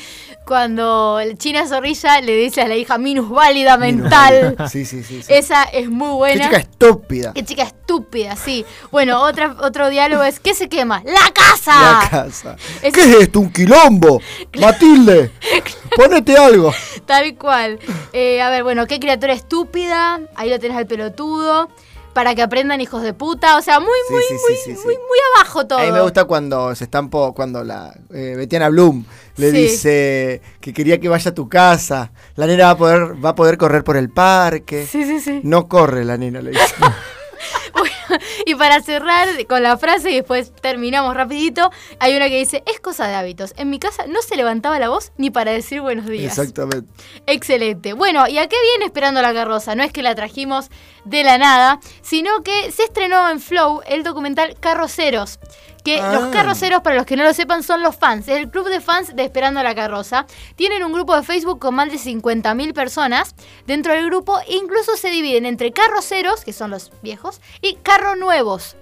cuando 0.46 1.20
el 1.20 1.38
China 1.38 1.66
Zorrilla 1.66 2.20
le 2.20 2.35
dice 2.37 2.62
a 2.62 2.68
la 2.68 2.74
hija 2.76 2.98
minusválida 2.98 3.76
mental. 3.76 4.57
Sí, 4.70 4.85
sí, 4.85 5.03
sí. 5.05 5.22
sí. 5.22 5.33
Esa 5.33 5.62
es 5.64 5.88
muy 5.88 6.09
Qué 6.09 6.14
buena. 6.14 6.44
chica 6.44 6.57
estúpida. 6.59 7.33
Qué 7.33 7.44
chica 7.44 7.62
estúpida, 7.62 8.35
sí. 8.37 8.64
Bueno, 8.90 9.22
otra, 9.22 9.57
otro 9.61 9.88
diálogo 9.88 10.22
es 10.24 10.40
¿qué 10.40 10.55
se 10.55 10.68
quema? 10.68 11.03
¡La 11.05 11.31
casa! 11.33 12.00
La 12.03 12.09
casa. 12.11 12.57
Es- 12.83 12.92
¿Qué 12.92 13.00
es 13.03 13.16
esto? 13.20 13.40
¿Un 13.40 13.53
quilombo? 13.53 14.20
Matilde, 14.59 15.31
ponete 15.96 16.37
algo. 16.37 16.72
Tal 17.07 17.35
cual. 17.37 17.79
Eh, 18.12 18.42
a 18.42 18.50
ver, 18.50 18.62
bueno, 18.64 18.87
qué 18.87 18.98
criatura 18.98 19.33
estúpida. 19.33 20.20
Ahí 20.35 20.50
lo 20.50 20.59
tenés 20.59 20.76
al 20.76 20.87
pelotudo. 20.87 21.68
Para 22.12 22.35
que 22.35 22.42
aprendan 22.42 22.81
hijos 22.81 23.03
de 23.03 23.12
puta. 23.12 23.57
O 23.57 23.62
sea, 23.62 23.81
muy, 23.81 23.88
Sí, 24.09 24.14
muy, 24.14 24.23
sí, 24.23 24.35
muy, 24.35 24.57
sí, 24.57 24.83
muy, 24.85 24.94
muy 24.94 25.18
abajo 25.37 25.66
todo. 25.66 25.79
A 25.79 25.85
mí 25.85 25.92
me 25.92 26.01
gusta 26.01 26.25
cuando 26.25 26.75
se 26.75 26.85
estampó, 26.85 27.33
cuando 27.35 27.62
la 27.62 27.94
eh, 28.12 28.35
Betiana 28.37 28.68
Bloom 28.68 29.05
le 29.37 29.53
dice 29.53 30.42
que 30.61 30.73
quería 30.73 30.99
que 31.01 31.09
vaya 31.09 31.31
a 31.31 31.35
tu 31.35 31.49
casa. 31.49 32.12
La 32.37 32.46
nena 32.46 32.64
va 32.66 32.70
a 32.70 32.77
poder, 32.77 33.25
va 33.25 33.31
a 33.31 33.35
poder 33.35 33.57
correr 33.59 33.85
por 33.85 33.96
el 33.96 34.11
parque. 34.11 34.87
Sí, 34.87 35.05
sí, 35.05 35.20
sí. 35.20 35.40
No 35.44 35.68
corre 35.68 36.05
la 36.05 36.16
nena, 36.16 36.42
le 36.42 36.51
dice. 36.51 36.75
Y 38.46 38.55
para 38.55 38.81
cerrar 38.81 39.29
con 39.46 39.62
la 39.62 39.77
frase 39.77 40.11
y 40.11 40.16
después 40.16 40.53
terminamos 40.61 41.14
rapidito, 41.14 41.70
hay 41.99 42.16
una 42.16 42.29
que 42.29 42.38
dice, 42.38 42.62
es 42.66 42.81
cosa 42.81 43.07
de 43.07 43.14
hábitos. 43.14 43.53
En 43.57 43.70
mi 43.70 43.79
casa 43.79 44.07
no 44.07 44.23
se 44.23 44.37
levantaba 44.37 44.79
la 44.79 44.88
voz 44.88 45.12
ni 45.16 45.31
para 45.31 45.53
decir 45.53 45.81
buenos 45.81 46.07
días. 46.07 46.38
Exactamente. 46.38 46.88
Excelente. 47.27 47.92
Bueno, 47.92 48.27
¿y 48.29 48.38
a 48.38 48.49
qué 48.49 48.57
viene 48.70 48.87
esperando 48.87 49.23
la 49.23 49.35
carroza? 49.35 49.75
No 49.75 49.83
es 49.83 49.92
que 49.92 50.03
la 50.03 50.14
trajimos 50.14 50.70
de 51.05 51.25
la 51.25 51.38
nada, 51.38 51.81
sino 52.03 52.42
que 52.42 52.70
se 52.73 52.85
estrenó 52.85 53.29
en 53.31 53.40
Flow 53.40 53.81
el 53.87 54.03
documental 54.03 54.57
Carroceros. 54.61 55.38
Que 55.85 56.01
Ah. 56.01 56.12
los 56.12 56.27
carroceros, 56.29 56.83
para 56.83 56.97
los 56.97 57.07
que 57.07 57.16
no 57.16 57.25
lo 57.25 57.33
sepan, 57.33 57.62
son 57.62 57.83
los 57.83 57.97
fans. 57.97 58.29
Es 58.29 58.37
el 58.37 58.51
club 58.51 58.69
de 58.69 58.81
fans 58.81 59.14
de 59.16 59.25
Esperando 59.25 59.62
la 59.62 59.75
Carroza. 59.75 60.27
Tienen 60.57 60.85
un 60.85 60.93
grupo 60.93 61.16
de 61.16 61.23
Facebook 61.23 61.59
con 61.59 61.75
más 61.75 61.90
de 61.90 61.99
50.000 61.99 62.75
personas. 62.75 63.35
Dentro 63.66 63.95
del 63.95 64.07
grupo 64.07 64.38
incluso 64.49 64.97
se 64.97 65.09
dividen 65.11 65.47
entre 65.47 65.73
carroceros, 65.73 66.45
que 66.45 66.53
son 66.53 66.71
los 66.71 66.90
viejos, 67.03 67.40
y 67.62 67.75
carro 67.77 68.14
nuevos. 68.16 68.77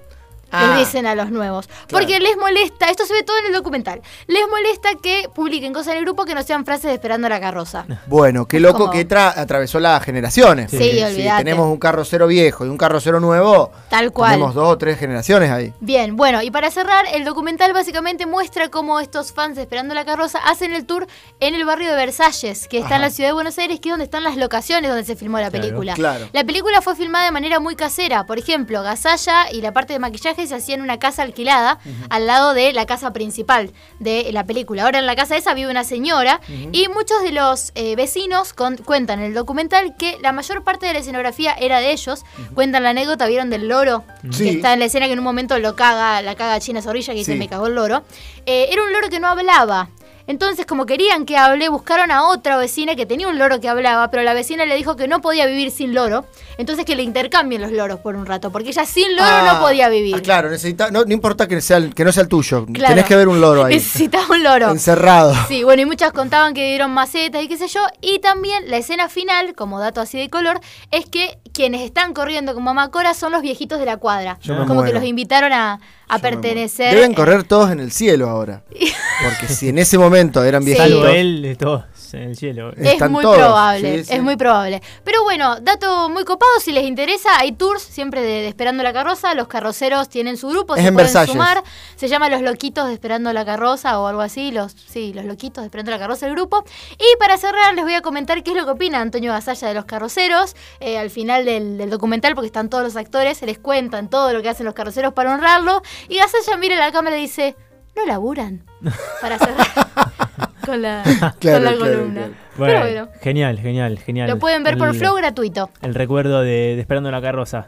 Ah. 0.50 0.74
Les 0.76 0.86
dicen 0.86 1.06
a 1.06 1.14
los 1.14 1.30
nuevos. 1.30 1.68
Porque 1.88 2.20
les 2.20 2.36
molesta, 2.36 2.86
esto 2.86 3.04
se 3.06 3.12
ve 3.14 3.22
todo 3.22 3.38
en 3.38 3.46
el 3.46 3.52
documental, 3.52 4.00
les 4.26 4.48
molesta 4.48 4.90
que 5.02 5.28
publiquen 5.34 5.72
cosas 5.72 5.92
en 5.92 5.98
el 5.98 6.04
grupo 6.04 6.24
que 6.24 6.34
no 6.34 6.42
sean 6.42 6.64
frases 6.64 6.84
de 6.84 6.94
Esperando 6.94 7.28
la 7.28 7.40
Carroza. 7.40 7.84
Bueno, 8.06 8.46
qué 8.46 8.58
loco 8.60 8.90
que 8.90 9.06
tra- 9.06 9.32
atravesó 9.36 9.78
las 9.80 10.02
generaciones. 10.02 10.70
Sí, 10.70 10.76
olvídate. 11.02 11.12
Si 11.38 11.44
tenemos 11.44 11.66
un 11.70 11.78
carrocero 11.78 12.26
viejo 12.26 12.64
y 12.64 12.68
un 12.68 12.78
carrocero 12.78 13.20
nuevo, 13.20 13.70
Tal 13.90 14.12
cual. 14.12 14.32
tenemos 14.32 14.54
dos 14.54 14.68
o 14.68 14.78
tres 14.78 14.98
generaciones 14.98 15.50
ahí. 15.50 15.72
Bien, 15.80 16.16
bueno, 16.16 16.42
y 16.42 16.50
para 16.50 16.70
cerrar, 16.70 17.04
el 17.12 17.24
documental 17.24 17.72
básicamente 17.72 18.26
muestra 18.26 18.68
cómo 18.70 19.00
estos 19.00 19.32
fans 19.32 19.56
de 19.56 19.62
Esperando 19.62 19.94
la 19.94 20.04
Carroza 20.04 20.38
hacen 20.38 20.72
el 20.74 20.86
tour 20.86 21.06
en 21.40 21.54
el 21.54 21.64
barrio 21.64 21.90
de 21.90 21.96
Versalles, 21.96 22.66
que 22.68 22.78
está 22.78 22.96
en 22.96 23.02
la 23.02 23.10
ciudad 23.10 23.28
de 23.30 23.34
Buenos 23.34 23.58
Aires, 23.58 23.78
que 23.80 23.88
es 23.88 23.92
donde 23.92 24.04
están 24.04 24.24
las 24.24 24.36
locaciones 24.36 24.90
donde 24.90 25.04
se 25.04 25.16
filmó 25.16 25.38
la 25.38 25.50
Claro, 25.50 25.62
película. 25.64 25.94
claro. 25.94 26.28
La 26.32 26.44
película 26.44 26.80
fue 26.82 26.96
filmada 26.96 27.24
de 27.26 27.30
manera 27.32 27.60
muy 27.60 27.76
casera. 27.76 28.24
Por 28.26 28.38
ejemplo, 28.38 28.82
Gasalla 28.82 29.50
y 29.52 29.60
la 29.60 29.72
parte 29.72 29.92
de 29.92 29.98
maquillaje 29.98 30.37
se 30.46 30.54
hacía 30.54 30.74
en 30.74 30.82
una 30.82 30.98
casa 30.98 31.22
alquilada 31.22 31.78
al 32.10 32.26
lado 32.26 32.54
de 32.54 32.72
la 32.72 32.86
casa 32.86 33.12
principal 33.12 33.72
de 33.98 34.30
la 34.32 34.44
película. 34.44 34.84
Ahora 34.84 34.98
en 34.98 35.06
la 35.06 35.16
casa 35.16 35.36
esa 35.36 35.54
vive 35.54 35.70
una 35.70 35.84
señora 35.84 36.40
y 36.72 36.88
muchos 36.88 37.22
de 37.22 37.32
los 37.32 37.72
eh, 37.74 37.96
vecinos 37.96 38.52
con- 38.52 38.76
cuentan 38.76 39.18
en 39.20 39.26
el 39.26 39.34
documental 39.34 39.96
que 39.96 40.16
la 40.22 40.32
mayor 40.32 40.62
parte 40.64 40.86
de 40.86 40.92
la 40.92 40.98
escenografía 41.00 41.52
era 41.54 41.80
de 41.80 41.92
ellos. 41.92 42.24
Cuentan 42.54 42.82
la 42.82 42.90
anécdota, 42.90 43.26
¿vieron 43.26 43.50
del 43.50 43.68
loro? 43.68 44.04
Sí. 44.30 44.44
Que 44.44 44.50
está 44.50 44.72
en 44.74 44.78
la 44.78 44.84
escena 44.86 45.06
que 45.06 45.12
en 45.12 45.18
un 45.18 45.24
momento 45.24 45.58
lo 45.58 45.74
caga, 45.74 46.22
la 46.22 46.34
caga 46.34 46.60
China 46.60 46.82
Zorrilla, 46.82 47.12
que 47.12 47.18
dice 47.20 47.32
Sí. 47.32 47.38
me 47.38 47.48
cagó 47.48 47.66
el 47.66 47.74
loro. 47.74 48.04
Eh, 48.46 48.68
era 48.70 48.82
un 48.84 48.92
loro 48.92 49.08
que 49.08 49.20
no 49.20 49.28
hablaba. 49.28 49.88
Entonces, 50.28 50.64
como 50.66 50.86
querían 50.86 51.26
que 51.26 51.36
hable, 51.36 51.68
buscaron 51.68 52.10
a 52.12 52.28
otra 52.28 52.56
vecina 52.58 52.94
que 52.94 53.06
tenía 53.06 53.26
un 53.28 53.38
loro 53.38 53.58
que 53.60 53.68
hablaba, 53.68 54.10
pero 54.10 54.22
la 54.22 54.34
vecina 54.34 54.64
le 54.66 54.76
dijo 54.76 54.94
que 54.94 55.08
no 55.08 55.20
podía 55.20 55.46
vivir 55.46 55.70
sin 55.72 55.94
loro. 55.94 56.26
Entonces 56.58 56.84
que 56.84 56.94
le 56.94 57.02
intercambien 57.02 57.60
los 57.62 57.72
loros 57.72 57.98
por 58.00 58.14
un 58.14 58.26
rato, 58.26 58.52
porque 58.52 58.68
ella 58.68 58.84
sin 58.84 59.10
loro 59.16 59.24
Ah, 59.28 59.52
no 59.54 59.60
podía 59.60 59.88
vivir. 59.88 60.14
ah, 60.16 60.20
claro, 60.22 60.50
necesita, 60.50 60.90
no, 60.90 61.04
no 61.04 61.12
importa 61.12 61.48
que, 61.48 61.60
sea 61.60 61.78
el- 61.78 61.94
que 61.94 62.04
no 62.04 62.12
sea 62.12 62.22
el 62.24 62.28
tuyo. 62.28 62.66
Claro. 62.72 62.94
Tenés 62.94 63.06
que 63.08 63.16
ver 63.16 63.26
un 63.26 63.40
loro 63.40 63.64
ahí. 63.64 63.74
Necesitaba 63.74 64.26
un 64.30 64.42
loro. 64.44 64.70
Encerrado. 64.70 65.34
Sí, 65.48 65.64
bueno, 65.64 65.82
y 65.82 65.86
muchas 65.86 66.12
contaban 66.12 66.52
que 66.54 66.66
dieron 66.68 66.90
macetas 66.92 67.42
y 67.42 67.48
qué 67.48 67.56
sé 67.56 67.66
yo. 67.68 67.80
Y 68.02 68.18
también 68.18 68.70
la 68.70 68.76
escena 68.76 69.08
final, 69.08 69.54
como 69.54 69.80
dato 69.80 70.00
así 70.00 70.18
de 70.18 70.28
color, 70.28 70.60
es 70.90 71.06
que 71.06 71.38
quienes 71.54 71.80
están 71.80 72.12
corriendo 72.12 72.52
con 72.54 72.62
Mamá 72.62 72.90
Cora 72.90 73.14
son 73.14 73.32
los 73.32 73.40
viejitos 73.42 73.78
de 73.80 73.86
la 73.86 73.96
cuadra. 73.96 74.38
Yo 74.42 74.54
me 74.54 74.66
como 74.66 74.84
que 74.84 74.92
los 74.92 75.04
invitaron 75.04 75.52
a, 75.52 75.80
a 76.06 76.18
pertenecer. 76.18 76.94
Deben 76.94 77.14
correr 77.14 77.44
todos 77.44 77.70
en 77.70 77.80
el 77.80 77.92
cielo 77.92 78.28
ahora. 78.28 78.62
Porque 79.22 79.48
si 79.52 79.68
en 79.70 79.78
ese 79.78 79.98
momento 79.98 80.44
eran 80.44 80.62
Sí. 80.62 80.66
viejitos. 80.66 80.90
Salvo 80.90 81.08
él, 81.08 81.42
de 81.42 81.56
todos 81.56 81.84
en 82.12 82.22
el 82.22 82.36
cielo. 82.36 82.72
Es 82.76 83.10
muy 83.10 83.22
todos, 83.22 83.36
probable, 83.36 83.98
sí, 83.98 84.04
sí. 84.04 84.14
es 84.14 84.22
muy 84.22 84.36
probable. 84.36 84.80
Pero 85.04 85.22
bueno, 85.24 85.56
dato 85.60 86.08
muy 86.08 86.24
copado, 86.24 86.50
si 86.60 86.72
les 86.72 86.84
interesa, 86.84 87.28
hay 87.38 87.52
tours 87.52 87.82
siempre 87.82 88.22
de, 88.22 88.28
de 88.42 88.48
Esperando 88.48 88.82
la 88.82 88.92
Carroza, 88.94 89.34
los 89.34 89.46
carroceros 89.48 90.08
tienen 90.08 90.36
su 90.38 90.48
grupo, 90.48 90.74
Es 90.74 90.80
se 90.82 90.88
en 90.88 90.94
pueden 90.94 91.06
Versalles. 91.06 91.32
sumar, 91.32 91.62
se 91.96 92.08
llama 92.08 92.30
Los 92.30 92.40
Loquitos 92.40 92.86
de 92.86 92.94
Esperando 92.94 93.30
la 93.34 93.44
Carroza 93.44 93.98
o 94.00 94.06
algo 94.06 94.22
así, 94.22 94.52
los 94.52 94.72
sí, 94.88 95.12
Los 95.12 95.26
Loquitos 95.26 95.62
de 95.62 95.66
Esperando 95.66 95.90
la 95.90 95.98
Carroza 95.98 96.26
el 96.26 96.32
grupo. 96.32 96.64
Y 96.92 97.16
para 97.18 97.36
cerrar 97.36 97.74
les 97.74 97.84
voy 97.84 97.94
a 97.94 98.00
comentar 98.00 98.42
qué 98.42 98.52
es 98.52 98.56
lo 98.56 98.64
que 98.64 98.70
opina 98.70 99.00
Antonio 99.02 99.32
Gasalla 99.32 99.68
de 99.68 99.74
los 99.74 99.84
carroceros, 99.84 100.54
Eh, 100.80 100.96
al 100.96 101.10
final 101.10 101.44
del, 101.44 101.76
del 101.76 101.90
documental, 101.90 102.34
porque 102.34 102.46
están 102.46 102.70
todos 102.70 102.84
los 102.84 102.96
actores, 102.96 103.36
se 103.38 103.44
les 103.46 103.58
cuentan 103.58 104.08
todo 104.08 104.32
lo 104.32 104.40
que 104.42 104.48
hacen 104.48 104.64
los 104.64 104.74
carroceros 104.74 105.12
para 105.12 105.34
honrarlo, 105.34 105.82
y 106.08 106.16
Gasalla 106.16 106.56
mira 106.56 106.76
la 106.76 106.90
cámara 106.92 107.18
y 107.18 107.22
dice, 107.22 107.56
no 107.98 108.06
laburan, 108.06 108.62
para 109.20 109.38
cerrar 109.38 109.66
con 110.64 110.82
la, 110.82 111.02
con 111.42 111.64
la 111.64 111.76
columna. 111.76 112.28
Bueno, 112.56 112.74
Pero 112.74 112.80
bueno. 112.80 113.08
genial, 113.20 113.58
genial, 113.58 113.98
genial. 113.98 114.28
Lo 114.30 114.38
pueden 114.38 114.62
ver 114.64 114.76
por 114.78 114.94
Flow 114.94 115.14
gratuito. 115.16 115.70
El 115.82 115.94
recuerdo 115.94 116.40
de, 116.40 116.74
de 116.76 116.80
Esperando 116.80 117.10
la 117.10 117.20
Carroza. 117.20 117.66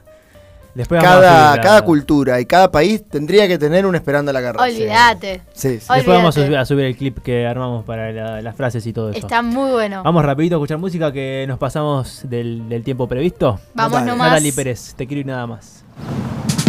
Después 0.73 1.03
Cada, 1.03 1.57
la- 1.57 1.61
cada 1.61 1.83
cultura 1.83 2.41
y 2.41 2.47
cada 2.47 2.71
país 2.71 3.03
tendría 3.09 3.49
que 3.49 3.59
tener 3.59 3.85
un 3.87 3.97
esperando 3.97 4.33
la 4.33 4.41
carroza. 4.41 4.67
Olvídate. 4.67 5.43
Sí, 5.53 5.81
sí. 5.81 5.87
Después 5.93 6.07
vamos 6.07 6.37
a 6.39 6.45
subir, 6.45 6.57
a 6.57 6.65
subir 6.65 6.85
el 6.85 6.97
clip 6.97 7.19
que 7.25 7.45
armamos 7.45 7.85
para 7.85 8.13
la- 8.13 8.41
las 8.41 8.55
frases 8.55 8.87
y 8.87 8.93
todo 8.93 9.11
eso. 9.11 9.19
Está 9.19 9.43
muy 9.43 9.73
bueno. 9.73 10.05
Vamos 10.05 10.25
rapidito 10.25 10.55
a 10.55 10.59
escuchar 10.59 10.79
música 10.79 11.11
que 11.13 11.45
nos 11.49 11.59
pasamos 11.59 12.21
del, 12.23 12.69
del 12.69 12.85
tiempo 12.85 13.09
previsto. 13.09 13.59
Vamos 13.75 13.95
Dale. 13.95 14.07
nomás. 14.13 14.29
Natalie 14.31 14.53
Pérez, 14.53 14.95
te 14.97 15.09
quiero 15.09 15.23
y 15.23 15.25
nada 15.25 15.45
más. 15.49 15.85